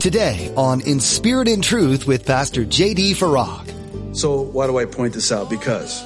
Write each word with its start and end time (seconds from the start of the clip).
Today 0.00 0.52
on 0.56 0.80
In 0.82 1.00
Spirit 1.00 1.48
and 1.48 1.62
Truth 1.62 2.06
with 2.06 2.24
Pastor 2.24 2.64
J.D. 2.64 3.14
Farag. 3.14 4.16
So 4.16 4.42
why 4.42 4.68
do 4.68 4.78
I 4.78 4.84
point 4.84 5.12
this 5.12 5.32
out? 5.32 5.50
Because 5.50 6.04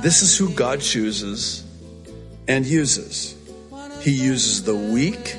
this 0.00 0.22
is 0.22 0.38
who 0.38 0.48
God 0.54 0.80
chooses 0.80 1.62
and 2.48 2.64
uses. 2.64 3.36
He 4.00 4.12
uses 4.12 4.64
the 4.64 4.74
weak 4.74 5.36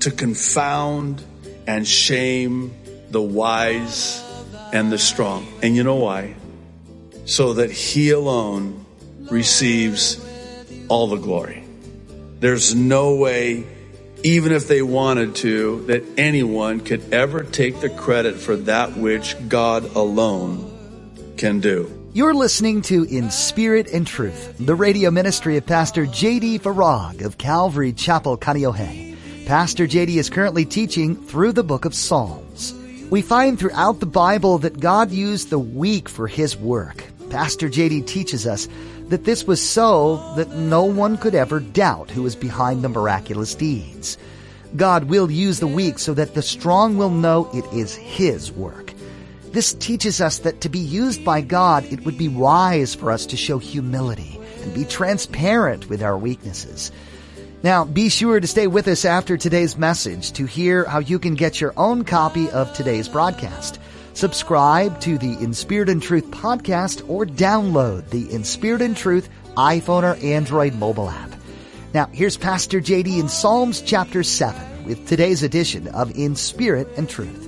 to 0.00 0.12
confound 0.12 1.24
and 1.66 1.86
shame 1.88 2.72
the 3.10 3.20
wise 3.20 4.22
and 4.72 4.92
the 4.92 4.98
strong. 4.98 5.44
And 5.62 5.74
you 5.74 5.82
know 5.82 5.96
why? 5.96 6.36
So 7.24 7.54
that 7.54 7.72
he 7.72 8.10
alone 8.10 8.86
receives 9.28 10.24
all 10.86 11.08
the 11.08 11.16
glory. 11.16 11.64
There's 12.38 12.76
no 12.76 13.16
way, 13.16 13.66
even 14.26 14.50
if 14.50 14.66
they 14.66 14.82
wanted 14.82 15.36
to, 15.36 15.84
that 15.86 16.02
anyone 16.18 16.80
could 16.80 17.14
ever 17.14 17.44
take 17.44 17.80
the 17.80 17.88
credit 17.88 18.34
for 18.34 18.56
that 18.56 18.96
which 18.96 19.36
God 19.48 19.84
alone 19.94 21.32
can 21.36 21.60
do. 21.60 22.10
You're 22.12 22.34
listening 22.34 22.82
to 22.82 23.04
In 23.04 23.30
Spirit 23.30 23.88
and 23.92 24.04
Truth, 24.04 24.56
the 24.58 24.74
radio 24.74 25.12
ministry 25.12 25.56
of 25.58 25.66
Pastor 25.66 26.06
J.D. 26.06 26.58
Farag 26.58 27.24
of 27.24 27.38
Calvary 27.38 27.92
Chapel, 27.92 28.36
Kaneohe. 28.36 29.16
Pastor 29.46 29.86
J.D. 29.86 30.18
is 30.18 30.28
currently 30.28 30.64
teaching 30.64 31.14
through 31.14 31.52
the 31.52 31.62
book 31.62 31.84
of 31.84 31.94
Psalms. 31.94 32.74
We 33.10 33.22
find 33.22 33.56
throughout 33.56 34.00
the 34.00 34.06
Bible 34.06 34.58
that 34.58 34.80
God 34.80 35.12
used 35.12 35.50
the 35.50 35.58
weak 35.60 36.08
for 36.08 36.26
His 36.26 36.56
work. 36.56 37.04
Pastor 37.30 37.68
J.D. 37.68 38.02
teaches 38.02 38.46
us 38.46 38.68
that 39.08 39.24
this 39.24 39.44
was 39.44 39.62
so 39.62 40.16
that 40.36 40.50
no 40.50 40.84
one 40.84 41.16
could 41.16 41.34
ever 41.34 41.60
doubt 41.60 42.10
who 42.10 42.22
was 42.22 42.36
behind 42.36 42.82
the 42.82 42.88
miraculous 42.88 43.54
deeds. 43.54 44.18
God 44.74 45.04
will 45.04 45.30
use 45.30 45.60
the 45.60 45.66
weak 45.66 45.98
so 45.98 46.14
that 46.14 46.34
the 46.34 46.42
strong 46.42 46.96
will 46.96 47.10
know 47.10 47.48
it 47.52 47.64
is 47.72 47.94
His 47.94 48.50
work. 48.52 48.92
This 49.52 49.74
teaches 49.74 50.20
us 50.20 50.40
that 50.40 50.60
to 50.62 50.68
be 50.68 50.78
used 50.78 51.24
by 51.24 51.40
God, 51.40 51.84
it 51.84 52.04
would 52.04 52.18
be 52.18 52.28
wise 52.28 52.94
for 52.94 53.10
us 53.10 53.26
to 53.26 53.36
show 53.36 53.58
humility 53.58 54.38
and 54.62 54.74
be 54.74 54.84
transparent 54.84 55.88
with 55.88 56.02
our 56.02 56.18
weaknesses. 56.18 56.92
Now, 57.62 57.84
be 57.84 58.10
sure 58.10 58.38
to 58.38 58.46
stay 58.46 58.66
with 58.66 58.86
us 58.86 59.04
after 59.04 59.36
today's 59.36 59.78
message 59.78 60.32
to 60.32 60.44
hear 60.44 60.84
how 60.84 60.98
you 60.98 61.18
can 61.18 61.34
get 61.34 61.60
your 61.60 61.72
own 61.76 62.04
copy 62.04 62.50
of 62.50 62.72
today's 62.74 63.08
broadcast. 63.08 63.80
Subscribe 64.16 64.98
to 65.02 65.18
the 65.18 65.36
In 65.44 65.52
Spirit 65.52 65.90
and 65.90 66.02
Truth 66.02 66.30
podcast 66.30 67.06
or 67.06 67.26
download 67.26 68.08
the 68.08 68.32
In 68.32 68.44
Spirit 68.44 68.80
and 68.80 68.96
Truth 68.96 69.28
iPhone 69.58 70.04
or 70.04 70.16
Android 70.24 70.74
mobile 70.74 71.10
app. 71.10 71.34
Now, 71.92 72.06
here's 72.06 72.38
Pastor 72.38 72.80
JD 72.80 73.20
in 73.20 73.28
Psalms 73.28 73.82
chapter 73.82 74.22
7 74.22 74.86
with 74.86 75.06
today's 75.06 75.42
edition 75.42 75.88
of 75.88 76.16
In 76.16 76.34
Spirit 76.34 76.88
and 76.96 77.06
Truth 77.06 77.46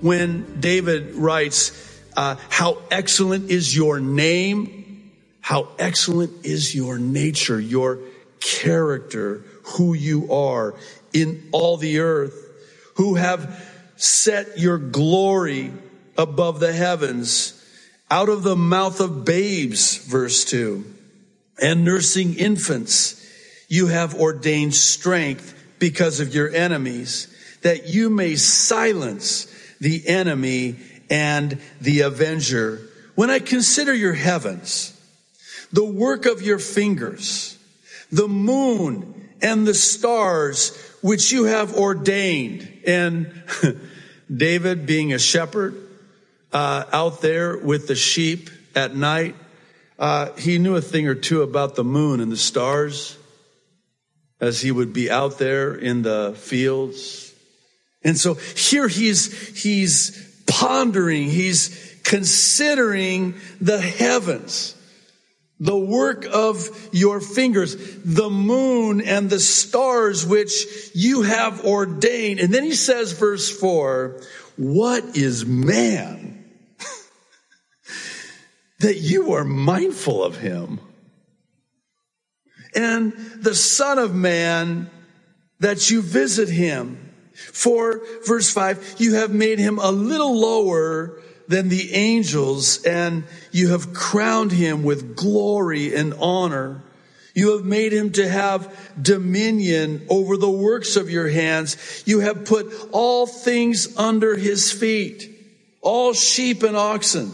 when 0.00 0.58
David 0.58 1.14
writes, 1.14 1.70
uh, 2.16 2.34
How 2.48 2.78
excellent 2.90 3.48
is 3.48 3.74
your 3.74 4.00
name, 4.00 5.12
how 5.40 5.68
excellent 5.78 6.44
is 6.44 6.74
your 6.74 6.98
nature, 6.98 7.60
your 7.60 8.00
character, 8.40 9.44
who 9.62 9.94
you 9.94 10.32
are 10.32 10.74
in 11.12 11.48
all 11.52 11.76
the 11.76 12.00
earth, 12.00 12.34
who 12.96 13.14
have 13.14 13.68
set 13.94 14.58
your 14.58 14.78
glory 14.78 15.72
above 16.16 16.60
the 16.60 16.72
heavens, 16.72 17.58
out 18.10 18.28
of 18.28 18.42
the 18.42 18.56
mouth 18.56 19.00
of 19.00 19.24
babes, 19.24 19.96
verse 19.96 20.44
2, 20.44 20.84
and 21.60 21.84
nursing 21.84 22.34
infants, 22.34 23.18
you 23.68 23.86
have 23.86 24.14
ordained 24.14 24.74
strength 24.74 25.58
because 25.78 26.20
of 26.20 26.34
your 26.34 26.50
enemies, 26.50 27.28
that 27.62 27.88
you 27.88 28.10
may 28.10 28.36
silence 28.36 29.46
the 29.80 30.06
enemy 30.06 30.76
and 31.08 31.58
the 31.80 32.00
avenger. 32.00 32.80
When 33.14 33.30
I 33.30 33.38
consider 33.38 33.94
your 33.94 34.14
heavens, 34.14 34.98
the 35.72 35.84
work 35.84 36.26
of 36.26 36.42
your 36.42 36.58
fingers, 36.58 37.58
the 38.10 38.28
moon 38.28 39.30
and 39.40 39.66
the 39.66 39.74
stars 39.74 40.76
which 41.00 41.32
you 41.32 41.44
have 41.44 41.74
ordained. 41.74 42.68
And 42.86 43.42
David 44.34 44.86
being 44.86 45.12
a 45.12 45.18
shepherd 45.18 45.74
uh, 46.52 46.84
out 46.92 47.20
there 47.20 47.56
with 47.58 47.88
the 47.88 47.94
sheep 47.94 48.50
at 48.74 48.94
night, 48.94 49.34
uh, 49.98 50.32
he 50.32 50.58
knew 50.58 50.76
a 50.76 50.80
thing 50.80 51.06
or 51.06 51.14
two 51.14 51.42
about 51.42 51.74
the 51.74 51.84
moon 51.84 52.20
and 52.20 52.32
the 52.32 52.36
stars 52.36 53.16
as 54.40 54.60
he 54.60 54.72
would 54.72 54.92
be 54.92 55.10
out 55.10 55.38
there 55.38 55.74
in 55.74 56.02
the 56.02 56.34
fields 56.36 57.32
and 58.04 58.18
so 58.18 58.34
here 58.34 58.88
he's, 58.88 59.62
he's 59.62 60.42
pondering, 60.46 61.24
he's 61.24 62.00
considering 62.04 63.34
the 63.60 63.80
heavens, 63.80 64.74
the 65.60 65.76
work 65.76 66.26
of 66.30 66.88
your 66.92 67.20
fingers, 67.20 67.76
the 68.04 68.30
moon 68.30 69.00
and 69.00 69.30
the 69.30 69.38
stars 69.38 70.26
which 70.26 70.90
you 70.94 71.22
have 71.22 71.64
ordained. 71.64 72.40
And 72.40 72.52
then 72.52 72.64
he 72.64 72.74
says, 72.74 73.12
verse 73.12 73.48
four, 73.48 74.20
what 74.56 75.16
is 75.16 75.46
man 75.46 76.31
that 78.82 78.98
you 78.98 79.32
are 79.32 79.44
mindful 79.44 80.22
of 80.22 80.36
him? 80.36 80.78
And 82.74 83.12
the 83.38 83.54
son 83.54 83.98
of 83.98 84.14
man 84.14 84.90
that 85.60 85.90
you 85.90 86.02
visit 86.02 86.48
him. 86.48 87.08
For, 87.34 88.02
verse 88.26 88.52
5, 88.52 88.96
you 88.98 89.14
have 89.14 89.32
made 89.32 89.58
him 89.58 89.78
a 89.78 89.90
little 89.90 90.38
lower 90.38 91.20
than 91.48 91.68
the 91.68 91.94
angels, 91.94 92.82
and 92.84 93.24
you 93.50 93.70
have 93.70 93.94
crowned 93.94 94.52
him 94.52 94.82
with 94.82 95.16
glory 95.16 95.94
and 95.94 96.14
honor. 96.14 96.82
You 97.34 97.56
have 97.56 97.64
made 97.64 97.92
him 97.92 98.12
to 98.12 98.28
have 98.28 98.92
dominion 99.00 100.06
over 100.10 100.36
the 100.36 100.50
works 100.50 100.96
of 100.96 101.10
your 101.10 101.28
hands. 101.28 102.02
You 102.06 102.20
have 102.20 102.44
put 102.44 102.72
all 102.92 103.26
things 103.26 103.96
under 103.96 104.36
his 104.36 104.70
feet, 104.70 105.30
all 105.80 106.12
sheep 106.12 106.62
and 106.62 106.76
oxen, 106.76 107.32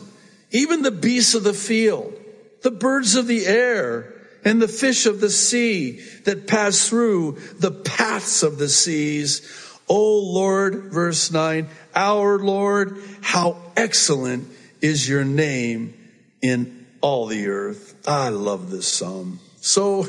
even 0.50 0.82
the 0.82 0.91
beasts 0.91 1.34
of 1.34 1.44
the 1.44 1.54
field, 1.54 2.14
the 2.62 2.70
birds 2.70 3.14
of 3.14 3.26
the 3.26 3.47
air, 3.47 4.14
and 4.44 4.62
the 4.62 4.69
fish 4.69 5.06
of 5.06 5.20
the 5.20 5.31
sea 5.31 6.00
that 6.25 6.47
pass 6.47 6.88
through 6.88 7.38
the 7.59 7.70
paths 7.70 8.42
of 8.42 8.58
the 8.58 8.69
seas 8.69 9.69
O 9.88 10.19
Lord, 10.19 10.92
verse 10.92 11.31
9, 11.31 11.66
our 11.94 12.38
Lord, 12.38 13.03
how 13.22 13.56
excellent 13.75 14.47
is 14.82 15.08
your 15.08 15.25
name 15.25 15.94
in 16.42 16.87
all 17.00 17.26
the 17.26 17.48
earth. 17.48 17.94
I 18.06 18.28
love 18.28 18.70
this 18.70 18.87
psalm. 18.87 19.41
So, 19.60 20.06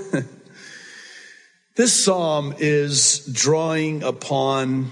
this 1.75 2.03
psalm 2.03 2.55
is 2.57 3.25
drawing 3.31 4.03
upon 4.03 4.91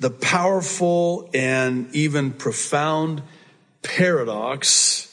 the 0.00 0.10
powerful 0.10 1.30
and 1.32 1.94
even 1.94 2.32
profound 2.32 3.22
paradox. 3.84 5.10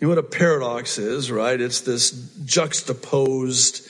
You 0.00 0.06
know 0.06 0.14
what 0.14 0.18
a 0.18 0.22
paradox 0.22 0.98
is, 0.98 1.30
right? 1.30 1.60
It's 1.60 1.82
this 1.82 2.10
juxtaposed 2.44 3.86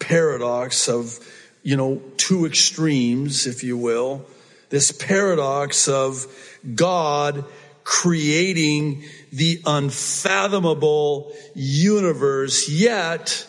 paradox 0.00 0.88
of 0.88 1.18
you 1.62 1.76
know, 1.76 2.02
two 2.16 2.46
extremes, 2.46 3.46
if 3.46 3.62
you 3.62 3.76
will. 3.76 4.26
This 4.70 4.90
paradox 4.90 5.88
of 5.88 6.26
God 6.74 7.44
creating 7.84 9.04
the 9.32 9.60
unfathomable 9.66 11.32
universe, 11.54 12.68
yet 12.68 13.46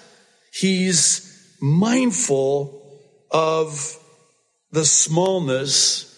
he's 0.52 1.29
mindful 1.61 2.99
of 3.31 3.97
the 4.72 4.85
smallness 4.85 6.09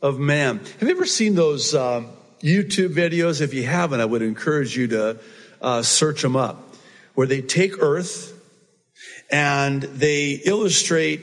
of 0.00 0.18
man. 0.18 0.58
Have 0.58 0.88
you 0.88 0.90
ever 0.90 1.06
seen 1.06 1.34
those 1.34 1.74
uh, 1.74 2.02
YouTube 2.42 2.94
videos? 2.94 3.40
If 3.40 3.54
you 3.54 3.64
haven't, 3.64 4.00
I 4.00 4.04
would 4.04 4.22
encourage 4.22 4.76
you 4.76 4.88
to 4.88 5.20
uh, 5.60 5.82
search 5.82 6.22
them 6.22 6.36
up, 6.36 6.74
where 7.14 7.26
they 7.26 7.42
take 7.42 7.82
Earth 7.82 8.32
and 9.30 9.82
they 9.82 10.32
illustrate 10.32 11.22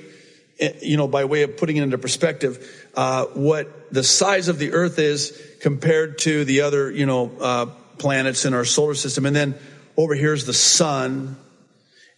you 0.81 0.97
know, 0.97 1.07
by 1.07 1.25
way 1.25 1.43
of 1.43 1.57
putting 1.57 1.77
it 1.77 1.83
into 1.83 1.97
perspective, 1.97 2.89
uh, 2.95 3.25
what 3.25 3.93
the 3.93 4.03
size 4.03 4.47
of 4.47 4.57
the 4.57 4.73
Earth 4.73 4.99
is 4.99 5.39
compared 5.61 6.19
to 6.19 6.45
the 6.45 6.61
other, 6.61 6.91
you 6.91 7.05
know, 7.05 7.31
uh, 7.39 7.65
planets 7.97 8.45
in 8.45 8.53
our 8.53 8.65
solar 8.65 8.95
system. 8.95 9.25
And 9.25 9.35
then 9.35 9.55
over 9.95 10.15
here's 10.15 10.45
the 10.45 10.53
sun, 10.53 11.37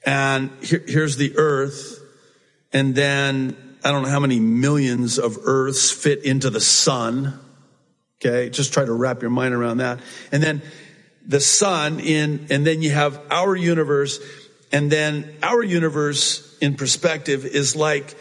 and 0.05 0.51
here, 0.61 0.83
here's 0.87 1.17
the 1.17 1.37
Earth, 1.37 1.99
and 2.71 2.95
then 2.95 3.77
I 3.83 3.91
don't 3.91 4.03
know 4.03 4.09
how 4.09 4.19
many 4.19 4.39
millions 4.39 5.19
of 5.19 5.37
Earths 5.43 5.91
fit 5.91 6.23
into 6.23 6.49
the 6.49 6.61
sun. 6.61 7.39
Okay, 8.21 8.49
just 8.49 8.73
try 8.73 8.83
to 8.83 8.91
wrap 8.91 9.21
your 9.21 9.31
mind 9.31 9.53
around 9.53 9.77
that. 9.77 9.99
And 10.31 10.43
then 10.43 10.61
the 11.25 11.39
sun 11.39 12.01
in, 12.01 12.47
and 12.49 12.67
then 12.67 12.81
you 12.81 12.89
have 12.89 13.21
our 13.31 13.55
universe, 13.55 14.19
and 14.71 14.91
then 14.91 15.37
our 15.41 15.63
universe 15.63 16.57
in 16.59 16.75
perspective 16.75 17.45
is 17.45 17.77
like 17.77 18.17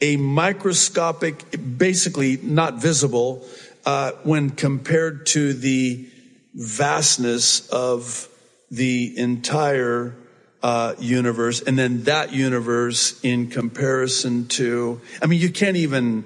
a 0.00 0.16
microscopic, 0.16 1.78
basically 1.78 2.38
not 2.38 2.74
visible, 2.74 3.46
uh, 3.84 4.12
when 4.24 4.50
compared 4.50 5.26
to 5.26 5.52
the 5.52 6.08
vastness 6.54 7.68
of 7.68 8.28
the 8.70 9.16
entire 9.16 10.16
uh, 10.62 10.94
universe, 10.98 11.60
and 11.62 11.78
then 11.78 12.02
that 12.02 12.32
universe 12.32 13.20
in 13.22 13.48
comparison 13.48 14.48
to, 14.48 15.00
I 15.22 15.26
mean, 15.26 15.40
you 15.40 15.50
can't 15.50 15.76
even, 15.76 16.24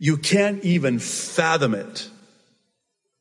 you 0.00 0.16
can't 0.16 0.64
even 0.64 0.98
fathom 0.98 1.74
it. 1.74 2.10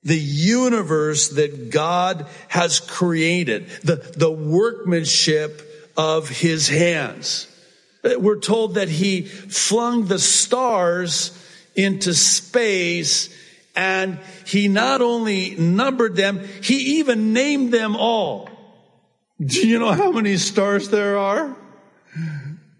The 0.07 0.17
universe 0.17 1.29
that 1.29 1.69
God 1.69 2.27
has 2.47 2.79
created, 2.79 3.67
the, 3.83 3.97
the 4.15 4.31
workmanship 4.31 5.61
of 5.97 6.29
his 6.29 6.69
hands. 6.69 7.47
We're 8.03 8.39
told 8.39 8.75
that 8.75 8.87
he 8.87 9.23
flung 9.23 10.05
the 10.05 10.19
stars 10.19 11.37
into 11.75 12.13
space 12.13 13.29
and 13.75 14.19
he 14.45 14.69
not 14.69 15.01
only 15.01 15.55
numbered 15.55 16.15
them, 16.15 16.47
he 16.63 16.99
even 16.99 17.33
named 17.33 17.73
them 17.73 17.97
all. 17.97 18.49
Do 19.43 19.67
you 19.67 19.77
know 19.77 19.91
how 19.91 20.11
many 20.11 20.37
stars 20.37 20.89
there 20.89 21.17
are? 21.17 21.55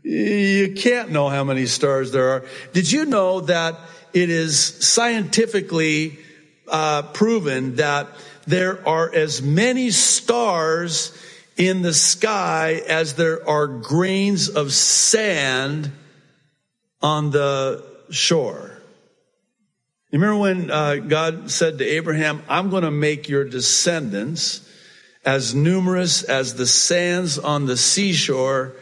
You 0.01 0.73
can't 0.75 1.11
know 1.11 1.27
how 1.27 1.43
many 1.43 1.65
stars 1.65 2.13
there 2.13 2.29
are. 2.29 2.45
Did 2.71 2.89
you 2.89 3.05
know 3.05 3.41
that 3.41 3.77
it 4.13 4.29
is 4.29 4.57
scientifically 4.57 6.19
uh, 6.69 7.03
proven 7.03 7.75
that 7.75 8.07
there 8.45 8.87
are 8.87 9.13
as 9.13 9.41
many 9.41 9.91
stars 9.91 11.17
in 11.57 11.81
the 11.81 11.93
sky 11.93 12.81
as 12.87 13.15
there 13.15 13.47
are 13.47 13.67
grains 13.67 14.49
of 14.49 14.73
sand 14.73 15.91
on 17.01 17.31
the 17.31 17.83
shore? 18.09 18.77
You 20.09 20.19
remember 20.19 20.39
when 20.39 20.71
uh, 20.71 20.95
God 20.95 21.51
said 21.51 21.79
to 21.79 21.85
Abraham, 21.85 22.41
I'm 22.47 22.69
going 22.69 22.83
to 22.83 22.91
make 22.91 23.27
your 23.27 23.43
descendants 23.43 24.67
as 25.25 25.53
numerous 25.53 26.23
as 26.23 26.55
the 26.55 26.65
sands 26.65 27.37
on 27.37 27.65
the 27.65 27.75
seashore 27.75 28.73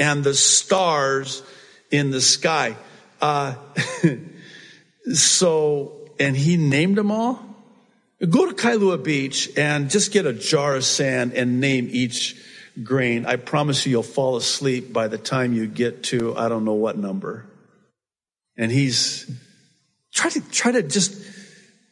and 0.00 0.24
the 0.24 0.34
stars 0.34 1.44
in 1.92 2.10
the 2.10 2.20
sky. 2.20 2.74
Uh, 3.20 3.54
so, 5.14 6.01
and 6.18 6.36
he 6.36 6.56
named 6.56 6.96
them 6.96 7.10
all. 7.10 7.40
Go 8.28 8.46
to 8.46 8.54
Kailua 8.54 9.02
Beach 9.02 9.50
and 9.56 9.90
just 9.90 10.12
get 10.12 10.26
a 10.26 10.32
jar 10.32 10.76
of 10.76 10.84
sand 10.84 11.32
and 11.32 11.60
name 11.60 11.88
each 11.90 12.36
grain. 12.82 13.26
I 13.26 13.36
promise 13.36 13.84
you, 13.84 13.90
you'll 13.90 14.02
fall 14.04 14.36
asleep 14.36 14.92
by 14.92 15.08
the 15.08 15.18
time 15.18 15.52
you 15.52 15.66
get 15.66 16.04
to 16.04 16.36
I 16.36 16.48
don't 16.48 16.64
know 16.64 16.74
what 16.74 16.96
number. 16.96 17.46
And 18.56 18.70
he's 18.70 19.30
try 20.12 20.30
to 20.30 20.40
try 20.50 20.72
to 20.72 20.82
just 20.82 21.20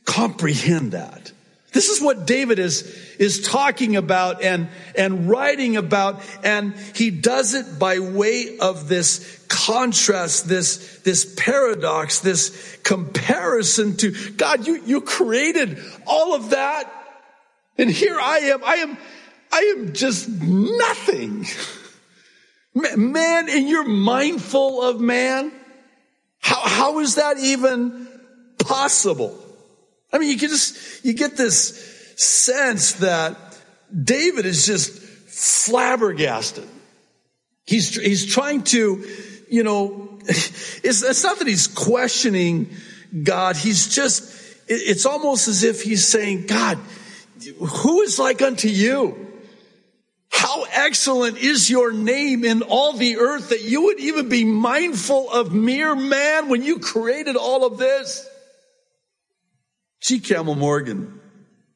comprehend 0.05 0.93
that. 0.93 1.33
This 1.73 1.89
is 1.89 2.03
what 2.03 2.27
David 2.27 2.59
is, 2.59 2.83
is 3.19 3.47
talking 3.47 3.95
about 3.95 4.43
and, 4.43 4.69
and 4.97 5.29
writing 5.29 5.77
about. 5.77 6.21
And 6.43 6.75
he 6.95 7.11
does 7.11 7.55
it 7.55 7.79
by 7.79 8.01
way 8.01 8.59
of 8.59 8.89
this 8.89 9.45
contrast, 9.49 10.49
this, 10.49 10.99
this 11.01 11.33
paradox, 11.37 12.21
this 12.21 12.79
comparison 12.83 13.97
to 13.99 14.33
God. 14.33 14.67
You, 14.67 14.83
you 14.85 15.01
created 15.01 15.79
all 16.07 16.35
of 16.35 16.51
that. 16.51 16.91
And 17.79 17.89
here 17.89 18.19
I 18.21 18.39
am. 18.39 18.65
I 18.65 18.75
am, 18.75 18.99
I 19.53 19.75
am 19.77 19.93
just 19.93 20.29
nothing. 20.29 21.47
Man, 22.75 23.49
and 23.49 23.69
you're 23.69 23.89
mindful 23.89 24.83
of 24.83 25.01
man. 25.01 25.51
How, 26.39 26.61
how 26.61 26.99
is 27.01 27.17
that 27.17 27.37
even 27.39 28.09
possible? 28.61 29.37
I 30.13 30.19
mean, 30.19 30.31
you 30.31 30.39
can 30.39 30.49
just, 30.49 31.05
you 31.05 31.15
get 31.15 31.37
this 31.37 32.15
sense 32.17 32.95
that 32.95 33.37
David 33.93 34.47
is 34.47 34.67
just 34.67 34.93
flabbergasted. 34.93 36.69
He's, 37.65 37.95
he's 37.95 38.27
trying 38.27 38.65
to, 38.65 39.07
you 39.49 39.63
know, 39.63 40.19
it's, 40.27 40.85
it's 40.85 41.25
not 41.25 41.39
that 41.39 41.47
he's 41.47 41.69
questioning 41.69 42.71
God. 43.23 43.57
He's 43.57 43.95
just, 43.95 44.37
it's 44.69 45.07
almost 45.07 45.49
as 45.49 45.65
if 45.65 45.83
he's 45.83 46.07
saying, 46.07 46.47
God, 46.47 46.79
who 47.59 48.03
is 48.03 48.19
like 48.19 48.43
unto 48.43 48.69
you? 48.69 49.29
How 50.31 50.65
excellent 50.73 51.39
is 51.39 51.69
your 51.69 51.93
name 51.93 52.45
in 52.45 52.63
all 52.63 52.93
the 52.93 53.19
earth 53.19 53.49
that 53.49 53.63
you 53.63 53.85
would 53.85 54.01
even 54.01 54.29
be 54.29 54.45
mindful 54.45 55.29
of 55.31 55.53
mere 55.53 55.97
man 55.97 56.49
when 56.49 56.63
you 56.63 56.79
created 56.79 57.37
all 57.37 57.67
of 57.67 57.79
this? 57.79 58.27
G. 60.01 60.21
Campbell 60.21 60.55
Morgan 60.55 61.21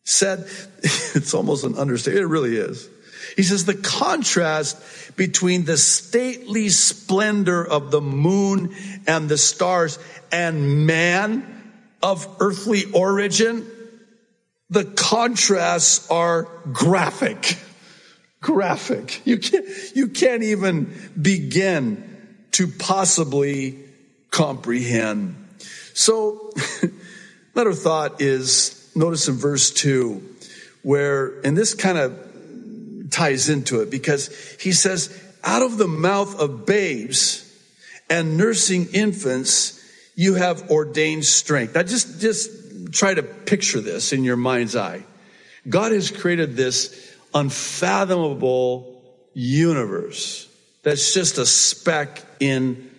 said, 0.04 0.46
it's 0.82 1.34
almost 1.34 1.64
an 1.64 1.76
understatement. 1.76 2.24
It 2.24 2.28
really 2.28 2.56
is. 2.56 2.88
He 3.36 3.42
says 3.42 3.64
the 3.64 3.74
contrast 3.74 5.16
between 5.16 5.64
the 5.64 5.76
stately 5.76 6.68
splendor 6.68 7.64
of 7.64 7.90
the 7.90 8.00
moon 8.00 8.74
and 9.06 9.28
the 9.28 9.38
stars 9.38 9.98
and 10.30 10.86
man 10.86 11.50
of 12.02 12.28
earthly 12.38 12.84
origin, 12.92 13.66
the 14.70 14.84
contrasts 14.84 16.10
are 16.10 16.48
graphic. 16.72 17.58
Graphic. 18.40 19.26
You 19.26 19.38
can't, 19.38 19.64
you 19.94 20.08
can't 20.08 20.42
even 20.42 20.94
begin 21.20 22.36
to 22.52 22.66
possibly 22.66 23.78
comprehend. 24.30 25.34
So, 25.94 26.52
Another 27.54 27.72
thought 27.72 28.20
is 28.20 28.90
notice 28.96 29.28
in 29.28 29.36
verse 29.36 29.70
two 29.70 30.22
where, 30.82 31.40
and 31.40 31.56
this 31.56 31.74
kind 31.74 31.98
of 31.98 33.10
ties 33.10 33.48
into 33.48 33.80
it 33.80 33.90
because 33.90 34.56
he 34.60 34.72
says, 34.72 35.20
out 35.42 35.62
of 35.62 35.78
the 35.78 35.86
mouth 35.86 36.38
of 36.40 36.66
babes 36.66 37.40
and 38.10 38.36
nursing 38.36 38.86
infants, 38.92 39.80
you 40.16 40.34
have 40.34 40.70
ordained 40.70 41.24
strength. 41.24 41.74
Now 41.74 41.82
just, 41.82 42.20
just 42.20 42.92
try 42.92 43.14
to 43.14 43.22
picture 43.22 43.80
this 43.80 44.12
in 44.12 44.24
your 44.24 44.36
mind's 44.36 44.76
eye. 44.76 45.04
God 45.68 45.92
has 45.92 46.10
created 46.10 46.56
this 46.56 47.14
unfathomable 47.32 49.02
universe 49.32 50.48
that's 50.82 51.14
just 51.14 51.38
a 51.38 51.46
speck 51.46 52.22
in 52.40 52.90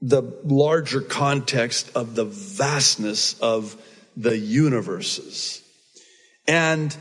the 0.00 0.22
larger 0.44 1.00
context 1.00 1.90
of 1.94 2.14
the 2.14 2.24
vastness 2.24 3.38
of 3.40 3.76
the 4.18 4.36
universes. 4.36 5.62
And 6.46 6.94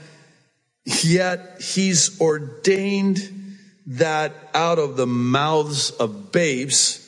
yet 0.85 1.61
he's 1.61 2.21
ordained 2.21 3.57
that 3.87 4.33
out 4.53 4.79
of 4.79 4.97
the 4.97 5.07
mouths 5.07 5.91
of 5.91 6.31
babes 6.31 7.03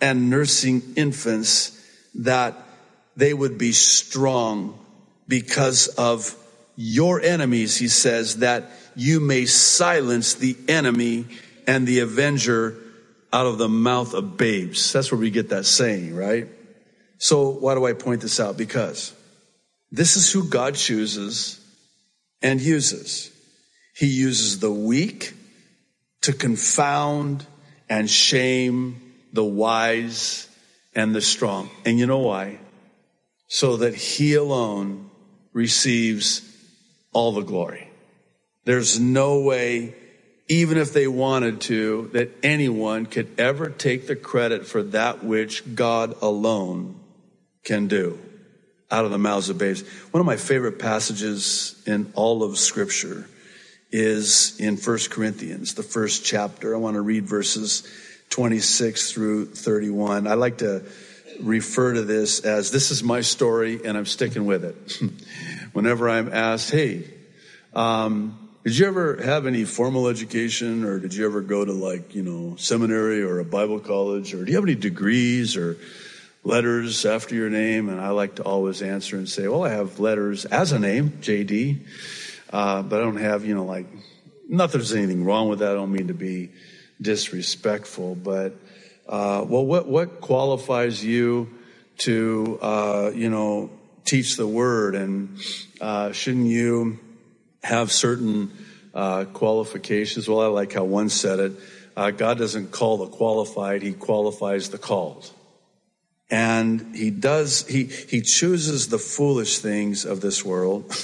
and 0.00 0.28
nursing 0.28 0.82
infants 0.96 1.76
that 2.14 2.54
they 3.16 3.32
would 3.32 3.56
be 3.56 3.72
strong 3.72 4.78
because 5.26 5.88
of 5.88 6.36
your 6.76 7.20
enemies, 7.20 7.76
he 7.76 7.88
says, 7.88 8.38
that 8.38 8.64
you 8.96 9.20
may 9.20 9.46
silence 9.46 10.34
the 10.34 10.56
enemy 10.68 11.26
and 11.66 11.86
the 11.86 12.00
avenger 12.00 12.76
out 13.32 13.46
of 13.46 13.58
the 13.58 13.68
mouth 13.68 14.14
of 14.14 14.36
babes. 14.36 14.92
That's 14.92 15.12
where 15.12 15.20
we 15.20 15.30
get 15.30 15.50
that 15.50 15.66
saying, 15.66 16.14
right? 16.16 16.48
So 17.18 17.50
why 17.50 17.74
do 17.74 17.86
I 17.86 17.92
point 17.92 18.22
this 18.22 18.40
out? 18.40 18.56
Because 18.56 19.14
this 19.92 20.16
is 20.16 20.30
who 20.30 20.48
God 20.48 20.74
chooses 20.76 21.60
and 22.42 22.60
uses. 22.60 23.30
He 23.94 24.06
uses 24.06 24.60
the 24.60 24.70
weak 24.70 25.34
to 26.22 26.32
confound 26.32 27.44
and 27.88 28.08
shame 28.08 29.14
the 29.32 29.44
wise 29.44 30.48
and 30.94 31.14
the 31.14 31.20
strong. 31.20 31.70
And 31.84 31.98
you 31.98 32.06
know 32.06 32.20
why? 32.20 32.58
So 33.48 33.78
that 33.78 33.94
he 33.94 34.34
alone 34.34 35.10
receives 35.52 36.42
all 37.12 37.32
the 37.32 37.42
glory. 37.42 37.90
There's 38.64 39.00
no 39.00 39.40
way, 39.40 39.94
even 40.48 40.78
if 40.78 40.92
they 40.92 41.08
wanted 41.08 41.62
to, 41.62 42.10
that 42.12 42.30
anyone 42.44 43.06
could 43.06 43.40
ever 43.40 43.70
take 43.70 44.06
the 44.06 44.14
credit 44.14 44.66
for 44.66 44.84
that 44.84 45.24
which 45.24 45.74
God 45.74 46.14
alone 46.22 47.00
can 47.64 47.88
do 47.88 48.18
out 48.90 49.04
of 49.04 49.10
the 49.10 49.18
mouths 49.18 49.48
of 49.48 49.58
babes. 49.58 49.82
One 50.10 50.20
of 50.20 50.26
my 50.26 50.36
favorite 50.36 50.78
passages 50.78 51.80
in 51.86 52.12
all 52.14 52.42
of 52.42 52.58
scripture 52.58 53.28
is 53.92 54.58
in 54.60 54.76
First 54.76 55.10
Corinthians, 55.10 55.74
the 55.74 55.82
first 55.82 56.24
chapter. 56.24 56.74
I 56.74 56.78
want 56.78 56.94
to 56.94 57.00
read 57.00 57.26
verses 57.26 57.86
26 58.30 59.12
through 59.12 59.46
31. 59.46 60.26
I 60.26 60.34
like 60.34 60.58
to 60.58 60.84
refer 61.40 61.94
to 61.94 62.02
this 62.02 62.40
as 62.40 62.70
this 62.70 62.90
is 62.90 63.02
my 63.02 63.20
story 63.20 63.80
and 63.84 63.96
I'm 63.96 64.06
sticking 64.06 64.46
with 64.46 64.64
it. 64.64 65.00
Whenever 65.72 66.08
I'm 66.08 66.32
asked, 66.32 66.70
hey, 66.70 67.04
um, 67.74 68.50
did 68.64 68.76
you 68.76 68.86
ever 68.86 69.16
have 69.22 69.46
any 69.46 69.64
formal 69.64 70.08
education 70.08 70.84
or 70.84 70.98
did 70.98 71.14
you 71.14 71.24
ever 71.24 71.40
go 71.40 71.64
to 71.64 71.72
like, 71.72 72.14
you 72.14 72.22
know, 72.22 72.56
seminary 72.56 73.22
or 73.22 73.38
a 73.38 73.44
Bible 73.44 73.80
college 73.80 74.34
or 74.34 74.44
do 74.44 74.52
you 74.52 74.56
have 74.56 74.64
any 74.64 74.74
degrees 74.74 75.56
or 75.56 75.78
letters 76.42 77.04
after 77.04 77.34
your 77.34 77.50
name? 77.50 77.88
And 77.88 78.00
I 78.00 78.10
like 78.10 78.36
to 78.36 78.42
always 78.42 78.82
answer 78.82 79.16
and 79.16 79.28
say, 79.28 79.48
well, 79.48 79.64
I 79.64 79.70
have 79.70 80.00
letters 80.00 80.44
as 80.44 80.72
a 80.72 80.78
name, 80.78 81.10
JD, 81.20 81.86
uh, 82.52 82.82
but 82.82 83.00
I 83.00 83.04
don't 83.04 83.16
have, 83.16 83.44
you 83.44 83.54
know, 83.54 83.64
like, 83.64 83.86
not 84.48 84.72
that 84.72 84.78
there's 84.78 84.94
anything 84.94 85.24
wrong 85.24 85.48
with 85.48 85.60
that. 85.60 85.70
I 85.70 85.74
don't 85.74 85.92
mean 85.92 86.08
to 86.08 86.14
be 86.14 86.50
disrespectful, 87.00 88.14
but, 88.14 88.54
uh, 89.08 89.44
well, 89.48 89.64
what, 89.64 89.86
what 89.86 90.20
qualifies 90.20 91.04
you 91.04 91.48
to, 91.98 92.58
uh, 92.60 93.10
you 93.14 93.30
know, 93.30 93.70
teach 94.04 94.36
the 94.36 94.46
word 94.46 94.94
and, 94.94 95.38
uh, 95.80 96.12
shouldn't 96.12 96.46
you, 96.46 96.98
have 97.62 97.92
certain 97.92 98.50
uh, 98.94 99.24
qualifications. 99.26 100.28
Well, 100.28 100.40
I 100.40 100.46
like 100.46 100.72
how 100.72 100.84
one 100.84 101.08
said 101.08 101.38
it. 101.38 101.52
Uh, 101.96 102.10
God 102.10 102.38
doesn't 102.38 102.70
call 102.70 102.98
the 102.98 103.06
qualified; 103.06 103.82
He 103.82 103.92
qualifies 103.92 104.70
the 104.70 104.78
called. 104.78 105.30
And 106.30 106.94
He 106.94 107.10
does. 107.10 107.66
He 107.66 107.84
He 107.84 108.20
chooses 108.22 108.88
the 108.88 108.98
foolish 108.98 109.58
things 109.58 110.04
of 110.04 110.20
this 110.20 110.44
world 110.44 110.94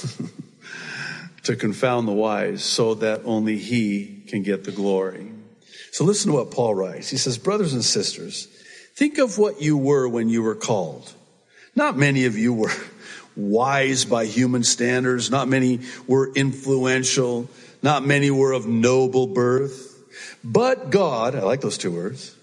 to 1.43 1.55
confound 1.55 2.07
the 2.07 2.13
wise, 2.13 2.63
so 2.63 2.95
that 2.95 3.21
only 3.25 3.57
He 3.57 4.23
can 4.27 4.43
get 4.43 4.63
the 4.63 4.71
glory. 4.71 5.31
So 5.91 6.03
listen 6.03 6.31
to 6.31 6.37
what 6.37 6.51
Paul 6.51 6.75
writes. 6.75 7.09
He 7.09 7.17
says, 7.17 7.37
"Brothers 7.37 7.73
and 7.73 7.83
sisters, 7.83 8.47
think 8.95 9.17
of 9.17 9.37
what 9.37 9.61
you 9.61 9.77
were 9.77 10.07
when 10.07 10.29
you 10.29 10.43
were 10.43 10.55
called. 10.55 11.13
Not 11.75 11.97
many 11.97 12.25
of 12.25 12.37
you 12.37 12.53
were." 12.53 12.71
wise 13.37 14.03
by 14.03 14.25
human 14.25 14.63
standards. 14.63 15.29
Not 15.29 15.47
many 15.47 15.81
were 16.07 16.33
influential. 16.33 17.47
Not 17.81 18.05
many 18.05 18.31
were 18.31 18.51
of 18.51 18.67
noble 18.67 19.27
birth. 19.27 19.93
But 20.43 20.89
God, 20.89 21.35
I 21.35 21.41
like 21.41 21.61
those 21.61 21.77
two 21.77 21.91
words, 21.91 22.35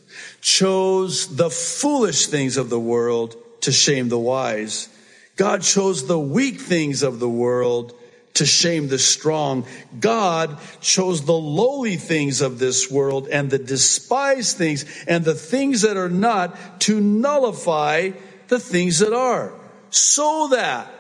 chose 0.45 1.37
the 1.37 1.49
foolish 1.49 2.27
things 2.27 2.59
of 2.59 2.69
the 2.69 2.79
world 2.79 3.35
to 3.63 3.73
shame 3.73 4.11
the 4.11 4.19
wise. 4.19 4.91
God 5.37 5.63
chose 5.63 6.07
the 6.07 6.19
weak 6.19 6.61
things 6.61 7.03
of 7.03 7.19
the 7.19 7.29
world 7.29 7.95
to 8.35 8.45
shame 8.45 8.89
the 8.89 8.99
strong. 8.99 9.65
God 9.99 10.59
chose 10.83 11.25
the 11.25 11.33
lowly 11.33 11.97
things 11.97 12.43
of 12.43 12.59
this 12.59 12.91
world 12.91 13.27
and 13.29 13.51
the 13.51 13.59
despised 13.59 14.59
things 14.59 14.85
and 15.09 15.25
the 15.25 15.35
things 15.35 15.81
that 15.81 15.97
are 15.97 16.11
not 16.11 16.81
to 16.83 17.01
nullify 17.01 18.11
the 18.49 18.61
things 18.61 18.99
that 18.99 19.15
are 19.15 19.55
so 19.89 20.49
that, 20.51 20.93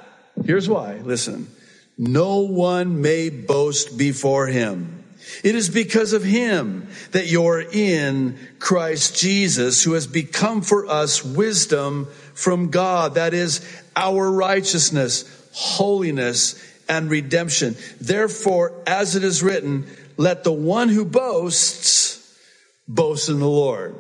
here's 0.47 0.71
why, 0.71 0.95
listen, 0.95 1.51
no 1.99 2.39
one 2.39 3.03
may 3.03 3.29
boast 3.29 3.99
before 3.99 4.47
him. 4.47 5.03
It 5.43 5.54
is 5.54 5.69
because 5.69 6.12
of 6.12 6.23
him 6.23 6.88
that 7.12 7.26
you're 7.26 7.61
in 7.61 8.38
Christ 8.59 9.16
Jesus, 9.16 9.83
who 9.83 9.93
has 9.93 10.07
become 10.07 10.62
for 10.62 10.87
us 10.87 11.25
wisdom 11.25 12.07
from 12.35 12.71
God. 12.71 13.14
That 13.14 13.35
is 13.35 13.66
our 13.97 14.31
righteousness, 14.31 15.49
holiness, 15.52 16.62
and 16.88 17.11
redemption. 17.11 17.76
Therefore, 18.00 18.73
as 18.87 19.16
it 19.16 19.25
is 19.25 19.43
written, 19.43 19.87
let 20.16 20.45
the 20.45 20.52
one 20.52 20.88
who 20.88 21.04
boasts 21.04 22.38
boast 22.87 23.28
in 23.28 23.38
the 23.38 23.49
Lord. 23.49 23.95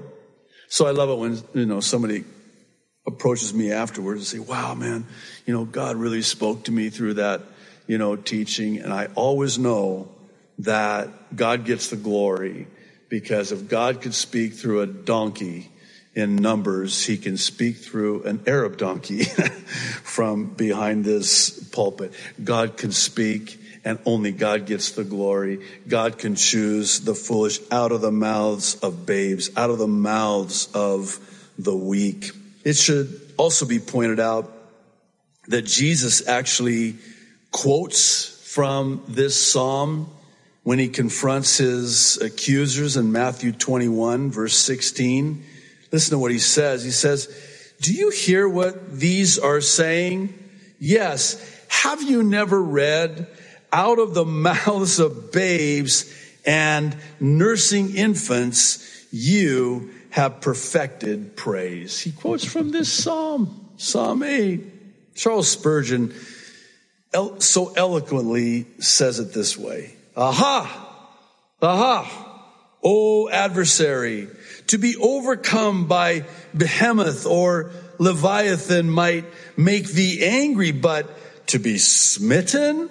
So 0.68 0.86
I 0.86 0.90
love 0.90 1.10
it 1.10 1.18
when, 1.18 1.42
you 1.54 1.66
know, 1.66 1.80
somebody 1.80 2.24
approaches 3.06 3.52
me 3.52 3.70
afterwards 3.70 4.20
and 4.20 4.26
say, 4.26 4.50
wow, 4.50 4.74
man, 4.74 5.06
you 5.46 5.54
know, 5.54 5.64
God 5.64 5.96
really 5.96 6.22
spoke 6.22 6.64
to 6.64 6.72
me 6.72 6.90
through 6.90 7.14
that, 7.14 7.42
you 7.86 7.98
know, 7.98 8.16
teaching. 8.16 8.78
And 8.78 8.92
I 8.92 9.08
always 9.14 9.58
know 9.58 10.13
that 10.58 11.36
God 11.36 11.64
gets 11.64 11.90
the 11.90 11.96
glory 11.96 12.66
because 13.08 13.52
if 13.52 13.68
God 13.68 14.00
could 14.00 14.14
speak 14.14 14.54
through 14.54 14.80
a 14.80 14.86
donkey 14.86 15.70
in 16.14 16.36
numbers, 16.36 17.04
he 17.04 17.16
can 17.16 17.36
speak 17.36 17.76
through 17.76 18.22
an 18.22 18.42
Arab 18.46 18.76
donkey 18.76 19.24
from 20.04 20.46
behind 20.46 21.04
this 21.04 21.50
pulpit. 21.70 22.12
God 22.42 22.76
can 22.76 22.92
speak 22.92 23.60
and 23.84 23.98
only 24.06 24.32
God 24.32 24.66
gets 24.66 24.92
the 24.92 25.04
glory. 25.04 25.60
God 25.86 26.18
can 26.18 26.36
choose 26.36 27.00
the 27.00 27.14
foolish 27.14 27.58
out 27.70 27.92
of 27.92 28.00
the 28.00 28.12
mouths 28.12 28.76
of 28.76 29.04
babes, 29.04 29.50
out 29.56 29.70
of 29.70 29.78
the 29.78 29.88
mouths 29.88 30.68
of 30.72 31.18
the 31.58 31.74
weak. 31.74 32.30
It 32.64 32.76
should 32.76 33.20
also 33.36 33.66
be 33.66 33.78
pointed 33.78 34.20
out 34.20 34.50
that 35.48 35.62
Jesus 35.62 36.26
actually 36.26 36.96
quotes 37.50 38.26
from 38.52 39.02
this 39.06 39.40
psalm 39.40 40.08
when 40.64 40.78
he 40.78 40.88
confronts 40.88 41.58
his 41.58 42.18
accusers 42.20 42.96
in 42.96 43.12
Matthew 43.12 43.52
21 43.52 44.30
verse 44.32 44.56
16. 44.56 45.44
Listen 45.92 46.10
to 46.10 46.18
what 46.18 46.32
he 46.32 46.40
says. 46.40 46.82
He 46.82 46.90
says, 46.90 47.28
do 47.80 47.94
you 47.94 48.10
hear 48.10 48.48
what 48.48 48.98
these 48.98 49.38
are 49.38 49.60
saying? 49.60 50.34
Yes. 50.80 51.40
Have 51.68 52.02
you 52.02 52.22
never 52.22 52.60
read 52.60 53.28
out 53.72 53.98
of 53.98 54.14
the 54.14 54.24
mouths 54.24 54.98
of 54.98 55.30
babes 55.32 56.12
and 56.44 56.96
nursing 57.20 57.96
infants, 57.96 59.06
you 59.10 59.90
have 60.10 60.40
perfected 60.40 61.36
praise. 61.36 61.98
He 61.98 62.12
quotes 62.12 62.44
from 62.44 62.70
this 62.70 62.92
psalm, 62.92 63.68
Psalm 63.76 64.22
8. 64.22 65.14
Charles 65.14 65.48
Spurgeon 65.48 66.12
so 67.38 67.72
eloquently 67.76 68.66
says 68.78 69.20
it 69.20 69.32
this 69.32 69.56
way. 69.56 69.93
Aha! 70.16 70.80
Aha! 71.60 72.20
O 72.82 73.28
adversary, 73.30 74.28
to 74.66 74.78
be 74.78 74.96
overcome 74.96 75.86
by 75.86 76.24
behemoth 76.54 77.26
or 77.26 77.70
leviathan 77.98 78.90
might 78.90 79.24
make 79.56 79.86
thee 79.88 80.24
angry, 80.24 80.70
but 80.70 81.08
to 81.48 81.58
be 81.58 81.78
smitten 81.78 82.90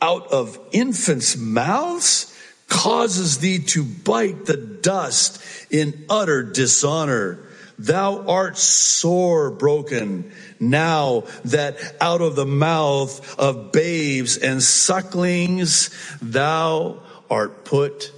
out 0.00 0.32
of 0.32 0.58
infants' 0.72 1.36
mouths 1.36 2.34
causes 2.68 3.38
thee 3.38 3.58
to 3.58 3.84
bite 3.84 4.44
the 4.46 4.56
dust 4.56 5.42
in 5.70 6.04
utter 6.10 6.42
dishonor. 6.42 7.38
Thou 7.78 8.26
art 8.26 8.58
sore 8.58 9.50
broken 9.50 10.32
now 10.58 11.24
that 11.44 11.76
out 12.00 12.20
of 12.20 12.34
the 12.34 12.46
mouth 12.46 13.38
of 13.38 13.70
babes 13.70 14.36
and 14.36 14.60
sucklings 14.60 15.90
thou 16.20 17.00
art 17.30 17.64
put 17.64 18.12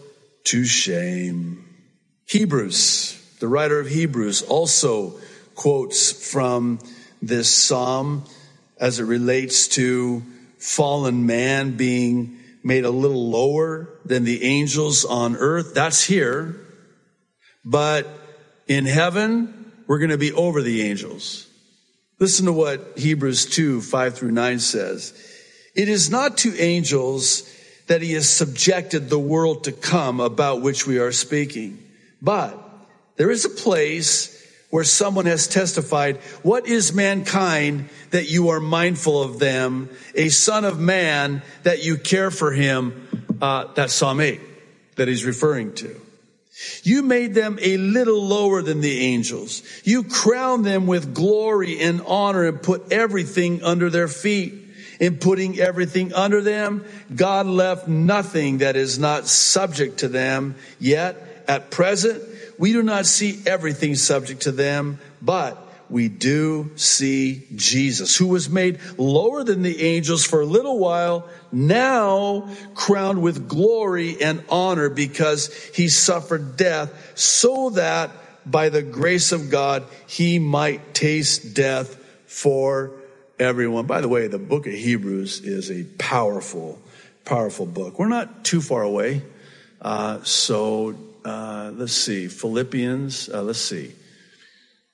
to 0.44 0.64
shame. 0.64 1.66
Hebrews, 2.26 3.36
the 3.40 3.48
writer 3.48 3.78
of 3.78 3.88
Hebrews 3.88 4.42
also 4.42 5.14
quotes 5.54 6.10
from 6.30 6.78
this 7.20 7.50
psalm 7.50 8.24
as 8.78 8.98
it 8.98 9.04
relates 9.04 9.68
to 9.68 10.22
fallen 10.58 11.26
man 11.26 11.76
being 11.76 12.38
made 12.62 12.84
a 12.84 12.90
little 12.90 13.30
lower 13.30 13.88
than 14.04 14.24
the 14.24 14.42
angels 14.44 15.04
on 15.04 15.36
earth. 15.36 15.74
That's 15.74 16.02
here. 16.02 16.56
But 17.64 18.06
in 18.70 18.86
heaven, 18.86 19.72
we're 19.88 19.98
going 19.98 20.10
to 20.10 20.16
be 20.16 20.32
over 20.32 20.62
the 20.62 20.82
angels. 20.82 21.48
Listen 22.20 22.46
to 22.46 22.52
what 22.52 22.92
Hebrews 22.96 23.46
2, 23.46 23.80
5 23.80 24.14
through 24.14 24.30
9 24.30 24.60
says. 24.60 25.12
It 25.74 25.88
is 25.88 26.08
not 26.08 26.38
to 26.38 26.56
angels 26.56 27.52
that 27.88 28.00
he 28.00 28.12
has 28.12 28.28
subjected 28.28 29.10
the 29.10 29.18
world 29.18 29.64
to 29.64 29.72
come 29.72 30.20
about 30.20 30.62
which 30.62 30.86
we 30.86 31.00
are 31.00 31.10
speaking. 31.10 31.84
But 32.22 32.56
there 33.16 33.32
is 33.32 33.44
a 33.44 33.48
place 33.48 34.36
where 34.70 34.84
someone 34.84 35.26
has 35.26 35.48
testified, 35.48 36.18
what 36.44 36.68
is 36.68 36.94
mankind 36.94 37.88
that 38.10 38.30
you 38.30 38.50
are 38.50 38.60
mindful 38.60 39.20
of 39.20 39.40
them? 39.40 39.90
A 40.14 40.28
son 40.28 40.64
of 40.64 40.78
man 40.78 41.42
that 41.64 41.84
you 41.84 41.96
care 41.96 42.30
for 42.30 42.52
him. 42.52 43.26
Uh, 43.42 43.64
that's 43.74 43.94
Psalm 43.94 44.20
8 44.20 44.40
that 44.94 45.08
he's 45.08 45.24
referring 45.24 45.74
to. 45.74 46.00
You 46.82 47.02
made 47.02 47.34
them 47.34 47.58
a 47.60 47.76
little 47.76 48.22
lower 48.22 48.62
than 48.62 48.80
the 48.80 49.00
angels. 49.00 49.62
You 49.84 50.04
crowned 50.04 50.64
them 50.64 50.86
with 50.86 51.14
glory 51.14 51.80
and 51.80 52.02
honor 52.06 52.46
and 52.46 52.62
put 52.62 52.92
everything 52.92 53.62
under 53.62 53.90
their 53.90 54.08
feet. 54.08 54.54
In 54.98 55.16
putting 55.16 55.58
everything 55.58 56.12
under 56.12 56.42
them, 56.42 56.84
God 57.14 57.46
left 57.46 57.88
nothing 57.88 58.58
that 58.58 58.76
is 58.76 58.98
not 58.98 59.26
subject 59.26 60.00
to 60.00 60.08
them. 60.08 60.56
Yet, 60.78 61.44
at 61.48 61.70
present, 61.70 62.22
we 62.58 62.74
do 62.74 62.82
not 62.82 63.06
see 63.06 63.40
everything 63.46 63.94
subject 63.94 64.42
to 64.42 64.52
them, 64.52 64.98
but 65.22 65.69
we 65.90 66.08
do 66.08 66.70
see 66.76 67.46
Jesus, 67.54 68.16
who 68.16 68.28
was 68.28 68.48
made 68.48 68.78
lower 68.96 69.44
than 69.44 69.62
the 69.62 69.82
angels 69.82 70.24
for 70.24 70.40
a 70.40 70.46
little 70.46 70.78
while, 70.78 71.28
now 71.50 72.48
crowned 72.74 73.20
with 73.22 73.48
glory 73.48 74.22
and 74.22 74.42
honor 74.48 74.88
because 74.88 75.52
he 75.74 75.88
suffered 75.88 76.56
death 76.56 77.18
so 77.18 77.70
that 77.70 78.10
by 78.46 78.68
the 78.68 78.82
grace 78.82 79.32
of 79.32 79.50
God, 79.50 79.84
he 80.06 80.38
might 80.38 80.94
taste 80.94 81.54
death 81.54 81.96
for 82.26 82.92
everyone. 83.38 83.86
By 83.86 84.00
the 84.00 84.08
way, 84.08 84.28
the 84.28 84.38
book 84.38 84.66
of 84.66 84.72
Hebrews 84.72 85.40
is 85.40 85.70
a 85.70 85.84
powerful 85.98 86.80
powerful 87.24 87.66
book. 87.66 87.98
We're 87.98 88.08
not 88.08 88.44
too 88.44 88.60
far 88.60 88.82
away. 88.82 89.22
Uh, 89.80 90.22
so 90.24 90.96
uh, 91.24 91.70
let's 91.74 91.92
see. 91.92 92.28
Philippians, 92.28 93.28
uh, 93.28 93.42
let's 93.42 93.60
see. 93.60 93.92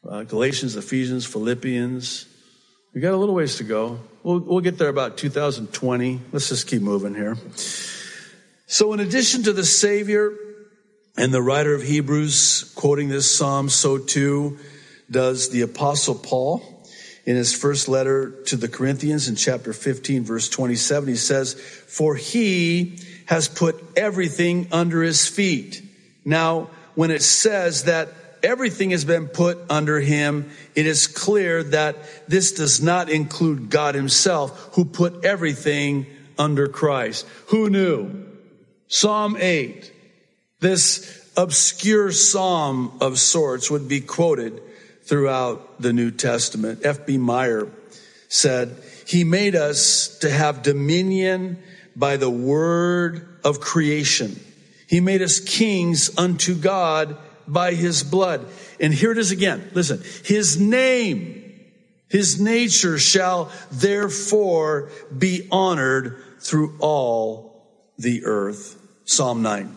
Uh, 0.08 0.22
Galatians, 0.22 0.76
Ephesians, 0.76 1.26
Philippians. 1.26 2.26
We 2.94 3.00
got 3.00 3.12
a 3.12 3.16
little 3.16 3.34
ways 3.34 3.56
to 3.56 3.64
go. 3.64 3.98
We'll, 4.22 4.38
we'll 4.38 4.60
get 4.60 4.78
there 4.78 4.88
about 4.88 5.16
2020. 5.16 6.20
Let's 6.30 6.48
just 6.48 6.68
keep 6.68 6.80
moving 6.80 7.14
here. 7.14 7.36
So, 8.66 8.92
in 8.92 9.00
addition 9.00 9.42
to 9.44 9.52
the 9.52 9.64
Savior 9.64 10.32
and 11.16 11.34
the 11.34 11.42
writer 11.42 11.74
of 11.74 11.82
Hebrews 11.82 12.72
quoting 12.76 13.08
this 13.08 13.28
psalm, 13.28 13.68
so 13.68 13.98
too 13.98 14.58
does 15.10 15.50
the 15.50 15.62
Apostle 15.62 16.14
Paul 16.14 16.62
in 17.24 17.34
his 17.34 17.52
first 17.52 17.88
letter 17.88 18.30
to 18.44 18.56
the 18.56 18.68
Corinthians 18.68 19.26
in 19.26 19.34
chapter 19.34 19.72
15, 19.72 20.22
verse 20.22 20.48
27. 20.48 21.08
He 21.08 21.16
says, 21.16 21.54
For 21.54 22.14
he 22.14 23.00
has 23.24 23.48
put 23.48 23.82
everything 23.96 24.68
under 24.70 25.02
his 25.02 25.26
feet. 25.26 25.82
Now, 26.24 26.70
when 26.94 27.10
it 27.10 27.22
says 27.22 27.84
that 27.84 28.08
everything 28.46 28.90
has 28.90 29.04
been 29.04 29.26
put 29.26 29.58
under 29.68 30.00
him, 30.00 30.50
it 30.74 30.86
is 30.86 31.08
clear 31.08 31.62
that 31.64 31.96
this 32.28 32.52
does 32.52 32.80
not 32.80 33.10
include 33.10 33.68
God 33.68 33.94
himself 33.94 34.70
who 34.74 34.84
put 34.84 35.24
everything 35.24 36.06
under 36.38 36.68
Christ. 36.68 37.26
Who 37.48 37.68
knew? 37.68 38.24
Psalm 38.88 39.36
8, 39.38 39.92
this 40.60 41.28
obscure 41.36 42.12
psalm 42.12 42.96
of 43.00 43.18
sorts 43.18 43.70
would 43.70 43.88
be 43.88 44.00
quoted 44.00 44.62
throughout 45.02 45.80
the 45.80 45.92
New 45.92 46.12
Testament. 46.12 46.80
F.B. 46.84 47.18
Meyer 47.18 47.68
said, 48.28 48.76
He 49.06 49.24
made 49.24 49.56
us 49.56 50.18
to 50.18 50.30
have 50.30 50.62
dominion 50.62 51.58
by 51.96 52.16
the 52.16 52.30
word 52.30 53.38
of 53.44 53.60
creation. 53.60 54.38
He 54.88 55.00
made 55.00 55.20
us 55.20 55.40
kings 55.40 56.16
unto 56.16 56.54
God 56.54 57.16
by 57.46 57.74
his 57.74 58.02
blood. 58.02 58.46
And 58.80 58.92
here 58.92 59.12
it 59.12 59.18
is 59.18 59.30
again. 59.30 59.70
Listen, 59.74 60.02
his 60.24 60.58
name, 60.60 61.54
his 62.08 62.40
nature 62.40 62.98
shall 62.98 63.50
therefore 63.70 64.90
be 65.16 65.48
honored 65.50 66.22
through 66.40 66.76
all 66.80 67.66
the 67.98 68.24
earth. 68.24 68.80
Psalm 69.04 69.42
9. 69.42 69.74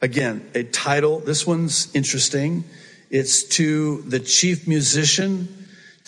Again, 0.00 0.48
a 0.54 0.62
title. 0.62 1.18
This 1.18 1.46
one's 1.46 1.94
interesting. 1.94 2.64
It's 3.10 3.42
to 3.44 4.02
the 4.02 4.20
chief 4.20 4.68
musician 4.68 5.58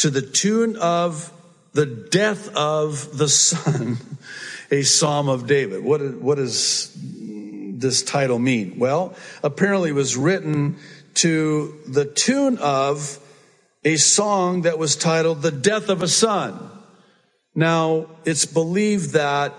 to 0.01 0.09
the 0.09 0.23
tune 0.23 0.77
of 0.77 1.31
the 1.75 1.85
death 1.85 2.55
of 2.57 3.19
the 3.19 3.29
son, 3.29 3.99
a 4.71 4.83
psalm 4.83 5.29
of 5.29 5.47
David. 5.47 5.85
What, 5.85 6.01
what 6.15 6.37
does 6.37 6.91
this 6.97 8.03
title 8.03 8.39
mean? 8.39 8.79
Well, 8.79 9.15
apparently 9.43 9.91
it 9.91 9.95
was 9.95 10.17
written 10.17 10.77
to 11.15 11.79
the 11.87 12.05
tune 12.05 12.59
of 12.59 13.19
a 13.85 13.97
song 13.97 14.63
that 14.63 14.79
was 14.79 14.97
titled 14.97 15.43
The 15.43 15.51
Death 15.51 15.89
of 15.89 16.03
a 16.03 16.09
Son. 16.09 16.71
Now, 17.55 18.07
it's 18.25 18.47
believed 18.47 19.13
that 19.15 19.55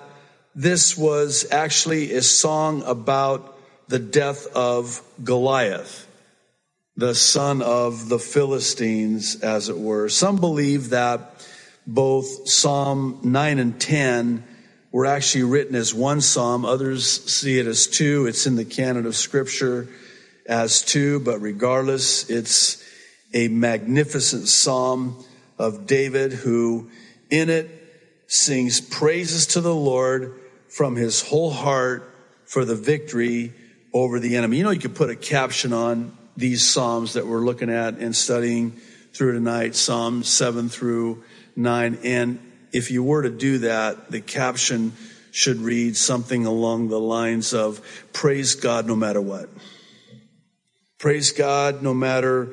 this 0.56 0.98
was 0.98 1.46
actually 1.52 2.14
a 2.14 2.22
song 2.22 2.84
about 2.84 3.58
the 3.88 4.00
death 4.00 4.48
of 4.56 5.02
Goliath, 5.24 6.08
the 6.96 7.16
son 7.16 7.62
of 7.62 8.10
the 8.10 8.20
Philistines, 8.20 9.42
as 9.42 9.70
it 9.70 9.78
were. 9.78 10.08
Some 10.08 10.38
believe 10.38 10.92
that 10.92 11.46
both 11.86 12.48
Psalm 12.48 13.20
9 13.24 13.60
and 13.60 13.80
10 13.80 14.44
were 14.92 15.06
actually 15.06 15.44
written 15.44 15.76
as 15.76 15.94
one 15.94 16.22
psalm. 16.22 16.64
Others 16.64 17.26
see 17.32 17.60
it 17.60 17.68
as 17.68 17.88
two. 17.88 18.28
It's 18.28 18.46
in 18.46 18.56
the 18.56 18.66
canon 18.66 19.06
of 19.06 19.16
scripture 19.16 19.88
as 20.52 20.82
two, 20.82 21.22
but 21.22 21.40
regardless, 21.40 22.30
it's 22.30 22.84
a 23.34 23.48
magnificent 23.48 24.50
psalm 24.50 25.24
of 25.58 25.88
David 25.88 26.34
who 26.34 26.92
in 27.30 27.50
it 27.50 27.70
sings 28.28 28.82
praises 28.82 29.48
to 29.48 29.62
the 29.62 29.74
Lord 29.74 30.38
from 30.68 30.98
his 30.98 31.22
whole 31.22 31.52
heart 31.52 32.14
for 32.46 32.66
the 32.66 32.76
victory 32.76 33.54
over 33.94 34.20
the 34.20 34.36
enemy. 34.36 34.58
You 34.58 34.66
know, 34.66 34.72
you 34.72 34.80
could 34.82 34.96
put 34.96 35.10
a 35.10 35.16
caption 35.16 35.72
on 35.72 36.18
these 36.36 36.68
Psalms 36.68 37.14
that 37.14 37.26
we're 37.26 37.46
looking 37.46 37.70
at 37.70 37.96
and 38.00 38.14
studying 38.14 38.72
through 39.14 39.34
tonight, 39.34 39.74
Psalm 39.74 40.24
7 40.24 40.68
through 40.68 41.24
9. 41.56 42.00
And 42.04 42.40
if 42.74 42.92
you 42.92 43.04
were 43.04 43.22
to 43.22 43.30
do 43.30 43.60
that, 43.60 44.12
the 44.12 44.20
caption 44.20 44.92
should 45.32 45.58
read 45.58 45.96
something 45.96 46.46
along 46.46 46.90
the 46.90 47.00
lines 47.00 47.54
of 47.54 47.82
praise 48.12 48.56
God 48.56 48.86
no 48.86 48.98
matter 48.98 49.22
what. 49.22 49.50
Praise 51.02 51.32
God 51.32 51.82
no 51.82 51.96
matter 51.96 52.50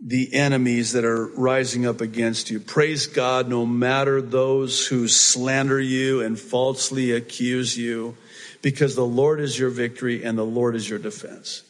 the 0.00 0.32
enemies 0.32 0.92
that 0.92 1.04
are 1.04 1.26
rising 1.26 1.86
up 1.86 2.00
against 2.00 2.48
you. 2.48 2.60
Praise 2.60 3.08
God 3.08 3.48
no 3.48 3.66
matter 3.66 4.22
those 4.22 4.86
who 4.86 5.08
slander 5.08 5.80
you 5.80 6.20
and 6.20 6.38
falsely 6.38 7.10
accuse 7.10 7.76
you, 7.76 8.16
because 8.62 8.94
the 8.94 9.04
Lord 9.04 9.40
is 9.40 9.58
your 9.58 9.70
victory 9.70 10.22
and 10.22 10.38
the 10.38 10.46
Lord 10.46 10.76
is 10.76 10.88
your 10.88 11.00
defense. 11.00 11.64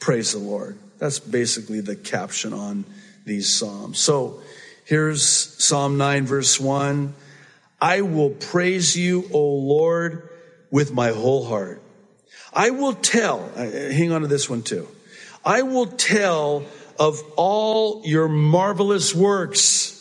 Praise 0.00 0.32
the 0.32 0.40
Lord. 0.40 0.78
That's 0.98 1.20
basically 1.20 1.80
the 1.80 1.94
caption 1.94 2.52
on 2.52 2.84
these 3.24 3.48
Psalms. 3.54 4.00
So 4.00 4.42
here's 4.84 5.22
Psalm 5.22 5.96
9, 5.96 6.26
verse 6.26 6.58
1. 6.58 7.14
I 7.80 8.00
will 8.00 8.30
praise 8.30 8.96
you, 8.96 9.30
O 9.32 9.40
Lord, 9.40 10.28
with 10.72 10.92
my 10.92 11.12
whole 11.12 11.44
heart. 11.44 11.80
I 12.52 12.70
will 12.70 12.94
tell, 12.94 13.48
uh, 13.54 13.62
hang 13.70 14.10
on 14.10 14.22
to 14.22 14.26
this 14.26 14.50
one 14.50 14.62
too. 14.62 14.88
I 15.46 15.62
will 15.62 15.86
tell 15.86 16.64
of 16.98 17.22
all 17.36 18.02
your 18.04 18.28
marvelous 18.28 19.14
works. 19.14 19.92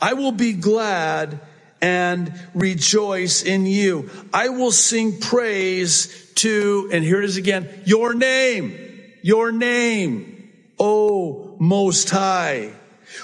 I 0.00 0.12
will 0.12 0.32
be 0.32 0.52
glad 0.52 1.40
and 1.82 2.32
rejoice 2.54 3.42
in 3.42 3.66
you. 3.66 4.10
I 4.32 4.50
will 4.50 4.70
sing 4.70 5.18
praise 5.20 6.32
to, 6.36 6.88
and 6.92 7.04
here 7.04 7.20
it 7.20 7.24
is 7.24 7.36
again, 7.36 7.68
your 7.84 8.14
name, 8.14 8.78
your 9.22 9.50
name, 9.50 10.52
O 10.78 11.56
Most 11.58 12.08
High. 12.10 12.72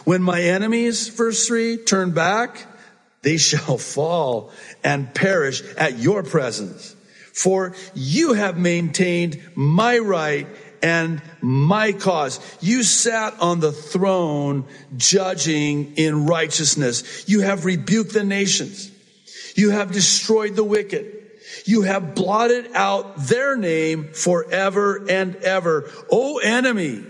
When 0.04 0.22
my 0.22 0.40
enemies, 0.42 1.08
verse 1.08 1.46
three, 1.46 1.76
turn 1.76 2.12
back, 2.12 2.66
they 3.22 3.36
shall 3.36 3.78
fall 3.94 4.50
and 4.82 5.14
perish 5.14 5.62
at 5.76 5.98
your 5.98 6.24
presence. 6.24 6.96
For 7.32 7.74
you 7.94 8.34
have 8.34 8.58
maintained 8.58 9.40
my 9.54 9.98
right 9.98 10.46
and 10.82 11.22
my 11.40 11.92
cause. 11.92 12.40
You 12.60 12.82
sat 12.82 13.40
on 13.40 13.60
the 13.60 13.72
throne 13.72 14.66
judging 14.96 15.96
in 15.96 16.26
righteousness. 16.26 17.24
You 17.28 17.40
have 17.40 17.64
rebuked 17.64 18.12
the 18.12 18.24
nations. 18.24 18.90
You 19.54 19.70
have 19.70 19.92
destroyed 19.92 20.56
the 20.56 20.64
wicked. 20.64 21.20
You 21.64 21.82
have 21.82 22.14
blotted 22.14 22.70
out 22.74 23.16
their 23.16 23.56
name 23.56 24.12
forever 24.12 25.06
and 25.08 25.36
ever. 25.36 25.90
O 26.10 26.38
enemy, 26.38 27.04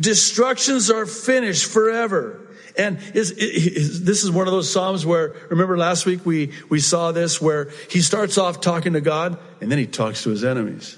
destructions 0.00 0.90
are 0.90 1.06
finished 1.06 1.70
forever. 1.70 2.44
And 2.76 2.98
is, 3.14 3.32
is, 3.32 4.04
this 4.04 4.22
is 4.22 4.30
one 4.30 4.46
of 4.46 4.52
those 4.52 4.72
Psalms 4.72 5.04
where, 5.04 5.34
remember 5.50 5.76
last 5.76 6.06
week 6.06 6.24
we, 6.24 6.52
we 6.68 6.78
saw 6.78 7.10
this 7.10 7.40
where 7.40 7.70
he 7.90 8.00
starts 8.00 8.38
off 8.38 8.60
talking 8.60 8.92
to 8.92 9.00
God 9.00 9.38
and 9.60 9.70
then 9.70 9.78
he 9.78 9.86
talks 9.86 10.22
to 10.22 10.30
his 10.30 10.44
enemies. 10.44 10.97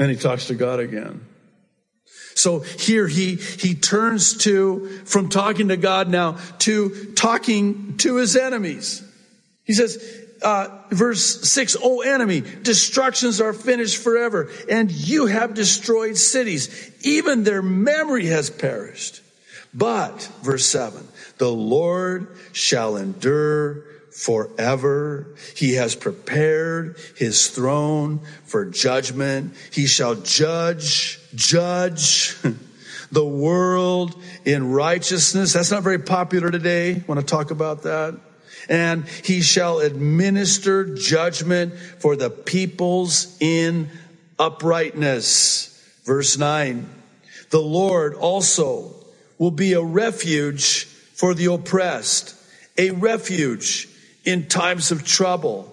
Then 0.00 0.08
he 0.08 0.16
talks 0.16 0.46
to 0.46 0.54
God 0.54 0.80
again. 0.80 1.26
So 2.34 2.60
here 2.60 3.06
he, 3.06 3.34
he 3.34 3.74
turns 3.74 4.34
to, 4.44 4.88
from 5.04 5.28
talking 5.28 5.68
to 5.68 5.76
God 5.76 6.08
now, 6.08 6.38
to 6.60 7.12
talking 7.14 7.98
to 7.98 8.16
his 8.16 8.34
enemies. 8.34 9.02
He 9.64 9.74
says, 9.74 10.02
uh, 10.40 10.68
verse 10.90 11.46
six, 11.46 11.76
oh 11.78 12.00
enemy, 12.00 12.40
destructions 12.40 13.42
are 13.42 13.52
finished 13.52 14.02
forever, 14.02 14.48
and 14.70 14.90
you 14.90 15.26
have 15.26 15.52
destroyed 15.52 16.16
cities. 16.16 16.90
Even 17.02 17.44
their 17.44 17.60
memory 17.60 18.24
has 18.24 18.48
perished. 18.48 19.20
But, 19.74 20.22
verse 20.40 20.64
seven, 20.64 21.06
the 21.36 21.52
Lord 21.52 22.38
shall 22.52 22.96
endure 22.96 23.84
forever. 24.12 25.34
He 25.54 25.74
has 25.74 25.94
prepared 25.94 26.96
his 27.16 27.48
throne 27.48 28.20
for 28.44 28.64
judgment. 28.66 29.54
He 29.72 29.86
shall 29.86 30.16
judge, 30.16 31.20
judge 31.34 32.36
the 33.12 33.24
world 33.24 34.20
in 34.44 34.72
righteousness. 34.72 35.52
That's 35.52 35.70
not 35.70 35.82
very 35.82 35.98
popular 35.98 36.50
today. 36.50 37.02
Want 37.06 37.20
to 37.20 37.26
talk 37.26 37.50
about 37.50 37.82
that? 37.82 38.18
And 38.68 39.08
he 39.08 39.40
shall 39.40 39.80
administer 39.80 40.94
judgment 40.94 41.74
for 41.74 42.14
the 42.14 42.30
peoples 42.30 43.36
in 43.40 43.88
uprightness. 44.38 45.66
Verse 46.04 46.36
nine. 46.38 46.88
The 47.50 47.60
Lord 47.60 48.14
also 48.14 48.94
will 49.38 49.50
be 49.50 49.72
a 49.72 49.82
refuge 49.82 50.84
for 50.84 51.34
the 51.34 51.46
oppressed, 51.46 52.36
a 52.78 52.90
refuge 52.90 53.88
in 54.24 54.46
times 54.46 54.90
of 54.90 55.04
trouble 55.04 55.70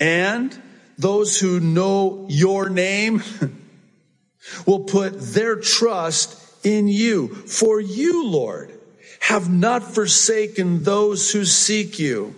and 0.00 0.60
those 0.98 1.38
who 1.38 1.60
know 1.60 2.26
your 2.28 2.68
name 2.68 3.22
will 4.66 4.84
put 4.84 5.20
their 5.20 5.56
trust 5.56 6.36
in 6.64 6.88
you. 6.88 7.28
For 7.28 7.80
you, 7.80 8.26
Lord, 8.26 8.72
have 9.20 9.50
not 9.50 9.82
forsaken 9.82 10.82
those 10.82 11.30
who 11.30 11.44
seek 11.44 11.98
you. 11.98 12.34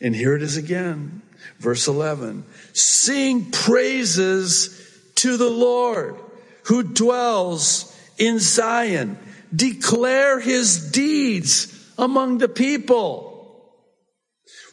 And 0.00 0.14
here 0.14 0.34
it 0.34 0.42
is 0.42 0.56
again, 0.56 1.22
verse 1.58 1.88
11. 1.88 2.44
Sing 2.72 3.50
praises 3.50 4.74
to 5.16 5.36
the 5.36 5.50
Lord 5.50 6.16
who 6.64 6.82
dwells 6.82 7.96
in 8.18 8.38
Zion. 8.38 9.18
Declare 9.54 10.40
his 10.40 10.90
deeds 10.90 11.74
among 11.96 12.38
the 12.38 12.48
people. 12.48 13.37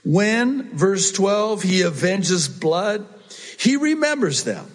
When, 0.05 0.69
verse 0.77 1.11
12, 1.11 1.63
he 1.63 1.83
avenges 1.83 2.47
blood, 2.47 3.05
he 3.59 3.75
remembers 3.75 4.43
them. 4.43 4.71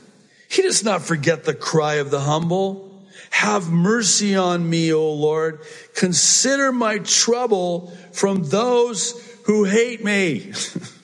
He 0.48 0.62
does 0.62 0.82
not 0.82 1.02
forget 1.02 1.44
the 1.44 1.54
cry 1.54 1.94
of 1.94 2.10
the 2.10 2.20
humble. 2.20 3.04
Have 3.30 3.70
mercy 3.70 4.34
on 4.34 4.68
me, 4.68 4.92
O 4.92 5.12
Lord. 5.12 5.60
Consider 5.94 6.72
my 6.72 6.98
trouble 6.98 7.96
from 8.10 8.42
those 8.42 9.12
who 9.44 9.62
hate 9.62 10.04
me. 10.04 10.52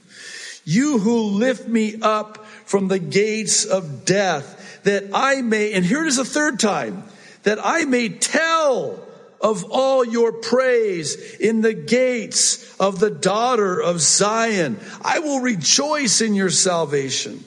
you 0.65 0.99
who 0.99 1.21
lift 1.21 1.69
me 1.69 1.95
up 2.03 2.45
from 2.65 2.89
the 2.89 2.99
gates 2.99 3.65
of 3.65 4.05
death 4.05 4.81
that 4.83 5.05
I 5.15 5.41
may, 5.43 5.73
and 5.73 5.85
here 5.85 6.05
it 6.05 6.09
is 6.09 6.19
a 6.19 6.25
third 6.25 6.59
time, 6.59 7.05
that 7.45 7.61
I 7.63 7.85
may 7.85 8.09
tell 8.09 9.06
of 9.47 9.65
all 9.71 10.05
your 10.05 10.33
praise 10.33 11.37
in 11.37 11.61
the 11.61 11.73
gates 11.73 12.77
of 12.81 12.99
the 12.99 13.11
daughter 13.11 13.81
of 13.81 14.01
Zion. 14.01 14.77
I 15.03 15.21
will 15.21 15.39
rejoice 15.39 16.21
in 16.21 16.35
your 16.35 16.51
salvation. 16.51 17.45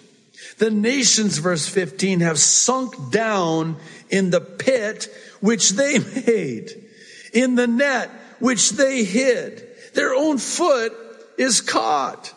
The 0.60 0.72
nations, 0.72 1.40
verse 1.40 1.68
15, 1.68 2.22
have 2.22 2.40
sunk 2.40 3.12
down 3.12 3.76
in 4.10 4.30
the 4.30 4.40
pit 4.40 5.14
which 5.42 5.72
they 5.72 6.00
made, 6.26 6.72
in 7.34 7.56
the 7.56 7.68
net 7.68 8.10
which 8.40 8.70
they 8.70 9.04
hid. 9.04 9.68
Their 9.94 10.14
own 10.14 10.38
foot 10.38 10.94
is 11.38 11.60
caught. 11.60 12.34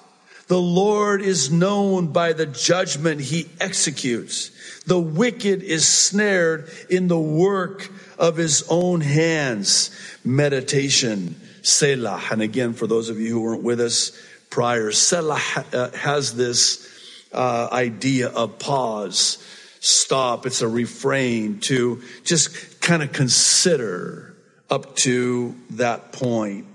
The 0.49 0.61
Lord 0.61 1.23
is 1.23 1.51
known 1.51 2.09
by 2.09 2.33
the 2.33 2.47
judgment 2.47 3.21
he 3.21 3.49
executes. 3.61 4.51
The 4.87 4.99
wicked 4.99 5.63
is 5.63 5.87
snared 5.87 6.71
in 6.91 7.09
the 7.09 7.19
work 7.19 7.91
of 8.19 8.37
his 8.37 8.65
own 8.69 9.01
hands. 9.01 9.91
Meditation, 10.25 11.41
Selah. 11.63 12.23
And 12.31 12.43
again, 12.43 12.73
for 12.73 12.87
those 12.87 13.09
of 13.09 13.21
you 13.21 13.31
who 13.31 13.41
weren't 13.41 13.63
with 13.63 13.81
us 13.81 14.13
prior, 14.51 14.91
Selah 14.93 15.41
uh, 15.73 15.91
has 15.91 16.35
this 16.35 16.89
uh, 17.33 17.69
idea 17.73 18.29
of 18.29 18.59
pause 18.59 19.39
stop. 19.81 20.47
It's 20.47 20.63
a 20.63 20.69
refrain 20.69 21.61
to 21.61 22.03
just 22.25 22.81
kind 22.81 23.03
of 23.03 23.13
consider 23.13 24.35
up 24.71 24.97
to 24.97 25.55
that 25.71 26.13
point. 26.13 26.67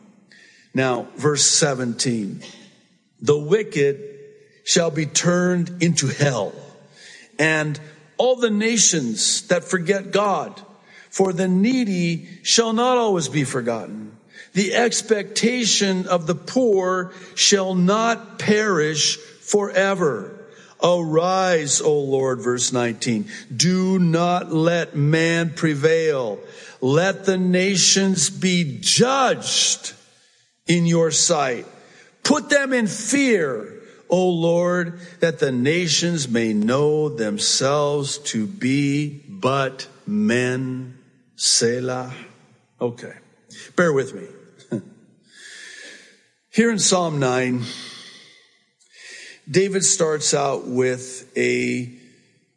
Now, 0.73 1.07
verse 1.15 1.43
17. 1.43 2.43
The 3.21 3.37
wicked 3.37 4.01
shall 4.63 4.91
be 4.91 5.05
turned 5.05 5.81
into 5.81 6.07
hell 6.07 6.53
and 7.39 7.79
all 8.17 8.35
the 8.35 8.49
nations 8.49 9.47
that 9.47 9.63
forget 9.63 10.11
God, 10.11 10.59
for 11.09 11.33
the 11.33 11.47
needy 11.47 12.27
shall 12.43 12.73
not 12.73 12.97
always 12.97 13.29
be 13.29 13.43
forgotten. 13.43 14.17
The 14.53 14.73
expectation 14.73 16.07
of 16.07 16.25
the 16.25 16.35
poor 16.35 17.13
shall 17.35 17.75
not 17.75 18.39
perish 18.39 19.17
forever. 19.17 20.33
Arise, 20.83 21.81
O 21.81 21.99
Lord, 21.99 22.41
verse 22.41 22.71
19. 22.71 23.29
Do 23.55 23.99
not 23.99 24.51
let 24.51 24.95
man 24.95 25.51
prevail. 25.51 26.39
Let 26.81 27.25
the 27.25 27.37
nations 27.37 28.29
be 28.29 28.79
judged 28.79 29.93
in 30.67 30.85
your 30.85 31.11
sight. 31.11 31.65
Put 32.27 32.49
them 32.49 32.73
in 32.73 32.87
fear, 32.87 33.81
O 34.09 34.27
Lord, 34.27 34.99
that 35.21 35.39
the 35.39 35.49
nations 35.49 36.27
may 36.27 36.51
know 36.51 37.07
themselves 37.07 38.17
to 38.17 38.45
be 38.45 39.23
but 39.29 39.87
men. 40.05 40.97
Selah. 41.37 42.13
Okay. 42.81 43.13
Bear 43.77 43.93
with 43.93 44.13
me. 44.13 44.27
Here 46.51 46.69
in 46.69 46.79
Psalm 46.79 47.17
9, 47.17 47.63
David 49.49 49.85
starts 49.85 50.33
out 50.33 50.67
with 50.67 51.31
a 51.37 51.89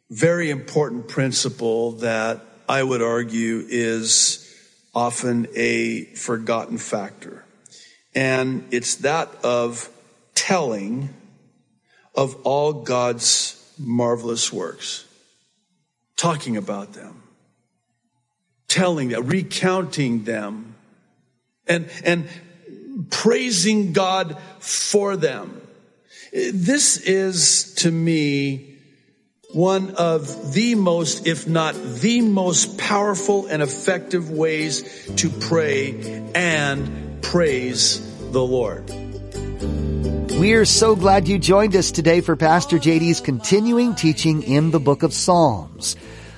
very 0.09 0.49
important 0.49 1.07
principle 1.07 1.93
that 1.93 2.41
I 2.67 2.83
would 2.83 3.01
argue 3.01 3.65
is 3.69 4.53
often 4.93 5.47
a 5.55 6.03
forgotten 6.15 6.77
factor. 6.77 7.40
And 8.13 8.65
it's 8.71 8.95
that 8.95 9.29
of 9.43 9.89
telling 10.35 11.13
of 12.15 12.35
all 12.43 12.73
God's 12.73 13.57
marvelous 13.77 14.51
works, 14.51 15.05
talking 16.17 16.57
about 16.57 16.93
them, 16.93 17.23
telling 18.67 19.09
them, 19.09 19.25
recounting 19.27 20.23
them, 20.25 20.75
and, 21.67 21.89
and 22.03 22.27
praising 23.09 23.93
God 23.93 24.37
for 24.59 25.15
them. 25.15 25.61
This 26.33 26.97
is 26.97 27.73
to 27.75 27.91
me 27.91 28.77
one 29.53 29.91
of 29.95 30.53
the 30.53 30.75
most, 30.75 31.27
if 31.27 31.47
not 31.47 31.75
the 31.75 32.21
most 32.21 32.77
powerful 32.77 33.47
and 33.47 33.61
effective 33.61 34.29
ways 34.29 35.09
to 35.17 35.29
pray 35.29 36.29
and 36.33 37.10
praise 37.21 37.99
the 38.31 38.43
Lord. 38.43 38.89
We're 40.31 40.65
so 40.65 40.95
glad 40.95 41.27
you 41.27 41.37
joined 41.37 41.75
us 41.75 41.91
today 41.91 42.21
for 42.21 42.35
Pastor 42.35 42.77
JD's 42.77 43.21
continuing 43.21 43.95
teaching 43.95 44.43
in 44.43 44.71
the 44.71 44.79
book 44.79 45.03
of 45.03 45.13
Psalms. 45.13 45.95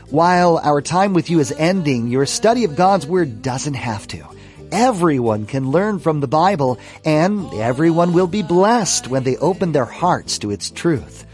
While 0.09 0.57
our 0.57 0.81
time 0.81 1.13
with 1.13 1.29
you 1.29 1.39
is 1.39 1.51
ending, 1.51 2.07
your 2.07 2.25
study 2.25 2.65
of 2.65 2.75
God's 2.75 3.07
Word 3.07 3.41
doesn't 3.41 3.75
have 3.75 4.05
to. 4.07 4.25
Everyone 4.71 5.45
can 5.45 5.71
learn 5.71 5.99
from 5.99 6.19
the 6.19 6.27
Bible 6.27 6.79
and 7.05 7.53
everyone 7.53 8.13
will 8.13 8.27
be 8.27 8.43
blessed 8.43 9.07
when 9.07 9.23
they 9.23 9.37
open 9.37 9.71
their 9.71 9.85
hearts 9.85 10.39
to 10.39 10.51
its 10.51 10.69
truth. 10.69 11.25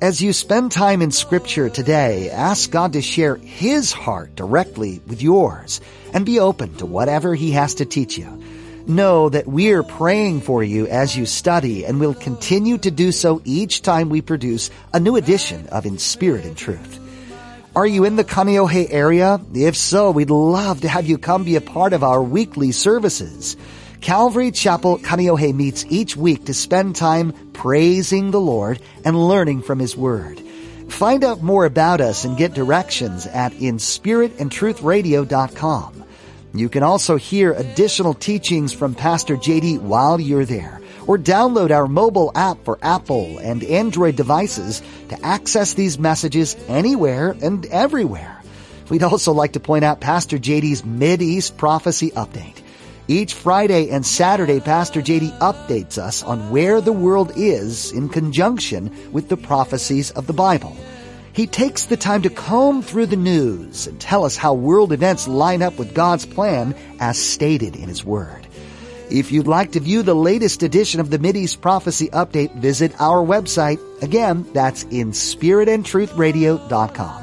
As 0.00 0.22
you 0.22 0.32
spend 0.32 0.70
time 0.70 1.02
in 1.02 1.10
scripture 1.10 1.68
today, 1.68 2.30
ask 2.30 2.70
God 2.70 2.92
to 2.92 3.02
share 3.02 3.34
His 3.34 3.92
heart 3.92 4.36
directly 4.36 5.00
with 5.06 5.20
yours 5.20 5.80
and 6.14 6.24
be 6.24 6.38
open 6.38 6.74
to 6.76 6.86
whatever 6.86 7.34
He 7.34 7.50
has 7.52 7.74
to 7.74 7.84
teach 7.84 8.16
you. 8.16 8.42
Know 8.88 9.28
that 9.28 9.46
we're 9.46 9.82
praying 9.82 10.40
for 10.40 10.64
you 10.64 10.86
as 10.86 11.14
you 11.14 11.26
study 11.26 11.84
and 11.84 12.00
will 12.00 12.14
continue 12.14 12.78
to 12.78 12.90
do 12.90 13.12
so 13.12 13.42
each 13.44 13.82
time 13.82 14.08
we 14.08 14.22
produce 14.22 14.70
a 14.94 14.98
new 14.98 15.16
edition 15.16 15.68
of 15.68 15.84
In 15.84 15.98
Spirit 15.98 16.46
and 16.46 16.56
Truth. 16.56 16.98
Are 17.76 17.86
you 17.86 18.04
in 18.04 18.16
the 18.16 18.24
Kaneohe 18.24 18.90
area? 18.90 19.38
If 19.52 19.76
so, 19.76 20.10
we'd 20.10 20.30
love 20.30 20.80
to 20.80 20.88
have 20.88 21.04
you 21.04 21.18
come 21.18 21.44
be 21.44 21.56
a 21.56 21.60
part 21.60 21.92
of 21.92 22.02
our 22.02 22.22
weekly 22.22 22.72
services. 22.72 23.58
Calvary 24.00 24.52
Chapel 24.52 24.98
Kaneohe 24.98 25.54
meets 25.54 25.84
each 25.90 26.16
week 26.16 26.46
to 26.46 26.54
spend 26.54 26.96
time 26.96 27.32
praising 27.52 28.30
the 28.30 28.40
Lord 28.40 28.80
and 29.04 29.28
learning 29.28 29.60
from 29.60 29.80
His 29.80 29.94
Word. 29.94 30.40
Find 30.88 31.24
out 31.24 31.42
more 31.42 31.66
about 31.66 32.00
us 32.00 32.24
and 32.24 32.38
get 32.38 32.54
directions 32.54 33.26
at 33.26 33.52
inspiritandtruthradio.com. 33.52 35.97
You 36.54 36.68
can 36.68 36.82
also 36.82 37.16
hear 37.16 37.52
additional 37.52 38.14
teachings 38.14 38.72
from 38.72 38.94
Pastor 38.94 39.36
JD 39.36 39.80
while 39.80 40.20
you're 40.20 40.46
there 40.46 40.80
or 41.06 41.18
download 41.18 41.70
our 41.70 41.86
mobile 41.86 42.32
app 42.34 42.64
for 42.64 42.78
Apple 42.82 43.38
and 43.38 43.64
Android 43.64 44.16
devices 44.16 44.82
to 45.08 45.24
access 45.24 45.74
these 45.74 45.98
messages 45.98 46.56
anywhere 46.68 47.34
and 47.42 47.64
everywhere. 47.66 48.40
We'd 48.88 49.02
also 49.02 49.32
like 49.32 49.52
to 49.52 49.60
point 49.60 49.84
out 49.84 50.00
Pastor 50.00 50.38
JD's 50.38 50.84
Mid-East 50.84 51.56
Prophecy 51.56 52.10
Update. 52.12 52.62
Each 53.08 53.32
Friday 53.32 53.88
and 53.90 54.04
Saturday, 54.04 54.60
Pastor 54.60 55.00
JD 55.00 55.38
updates 55.38 55.96
us 55.96 56.22
on 56.22 56.50
where 56.50 56.80
the 56.82 56.92
world 56.92 57.32
is 57.36 57.90
in 57.92 58.10
conjunction 58.10 58.94
with 59.12 59.30
the 59.30 59.36
prophecies 59.36 60.10
of 60.10 60.26
the 60.26 60.34
Bible. 60.34 60.76
He 61.38 61.46
takes 61.46 61.86
the 61.86 61.96
time 61.96 62.22
to 62.22 62.30
comb 62.30 62.82
through 62.82 63.06
the 63.06 63.14
news 63.14 63.86
and 63.86 64.00
tell 64.00 64.24
us 64.24 64.36
how 64.36 64.54
world 64.54 64.92
events 64.92 65.28
line 65.28 65.62
up 65.62 65.78
with 65.78 65.94
God's 65.94 66.26
plan 66.26 66.74
as 66.98 67.16
stated 67.16 67.76
in 67.76 67.88
His 67.88 68.04
Word. 68.04 68.44
If 69.08 69.30
you'd 69.30 69.46
like 69.46 69.70
to 69.72 69.78
view 69.78 70.02
the 70.02 70.16
latest 70.16 70.64
edition 70.64 70.98
of 70.98 71.10
the 71.10 71.18
Mideast 71.20 71.60
Prophecy 71.60 72.08
Update, 72.08 72.56
visit 72.56 73.00
our 73.00 73.24
website. 73.24 73.78
Again, 74.02 74.48
that's 74.52 74.82
inspiritandtruthradio.com. 74.82 77.22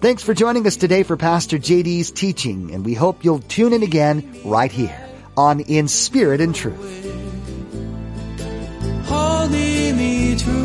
Thanks 0.00 0.22
for 0.22 0.32
joining 0.32 0.66
us 0.66 0.76
today 0.76 1.02
for 1.02 1.18
Pastor 1.18 1.58
JD's 1.58 2.10
teaching, 2.10 2.72
and 2.72 2.86
we 2.86 2.94
hope 2.94 3.22
you'll 3.22 3.40
tune 3.40 3.74
in 3.74 3.82
again 3.82 4.34
right 4.46 4.72
here 4.72 4.98
on 5.36 5.60
In 5.60 5.88
Spirit 5.88 6.40
and 6.40 6.54
Truth. 6.54 7.04
Holding 9.04 9.98
me 9.98 10.38
true. 10.38 10.61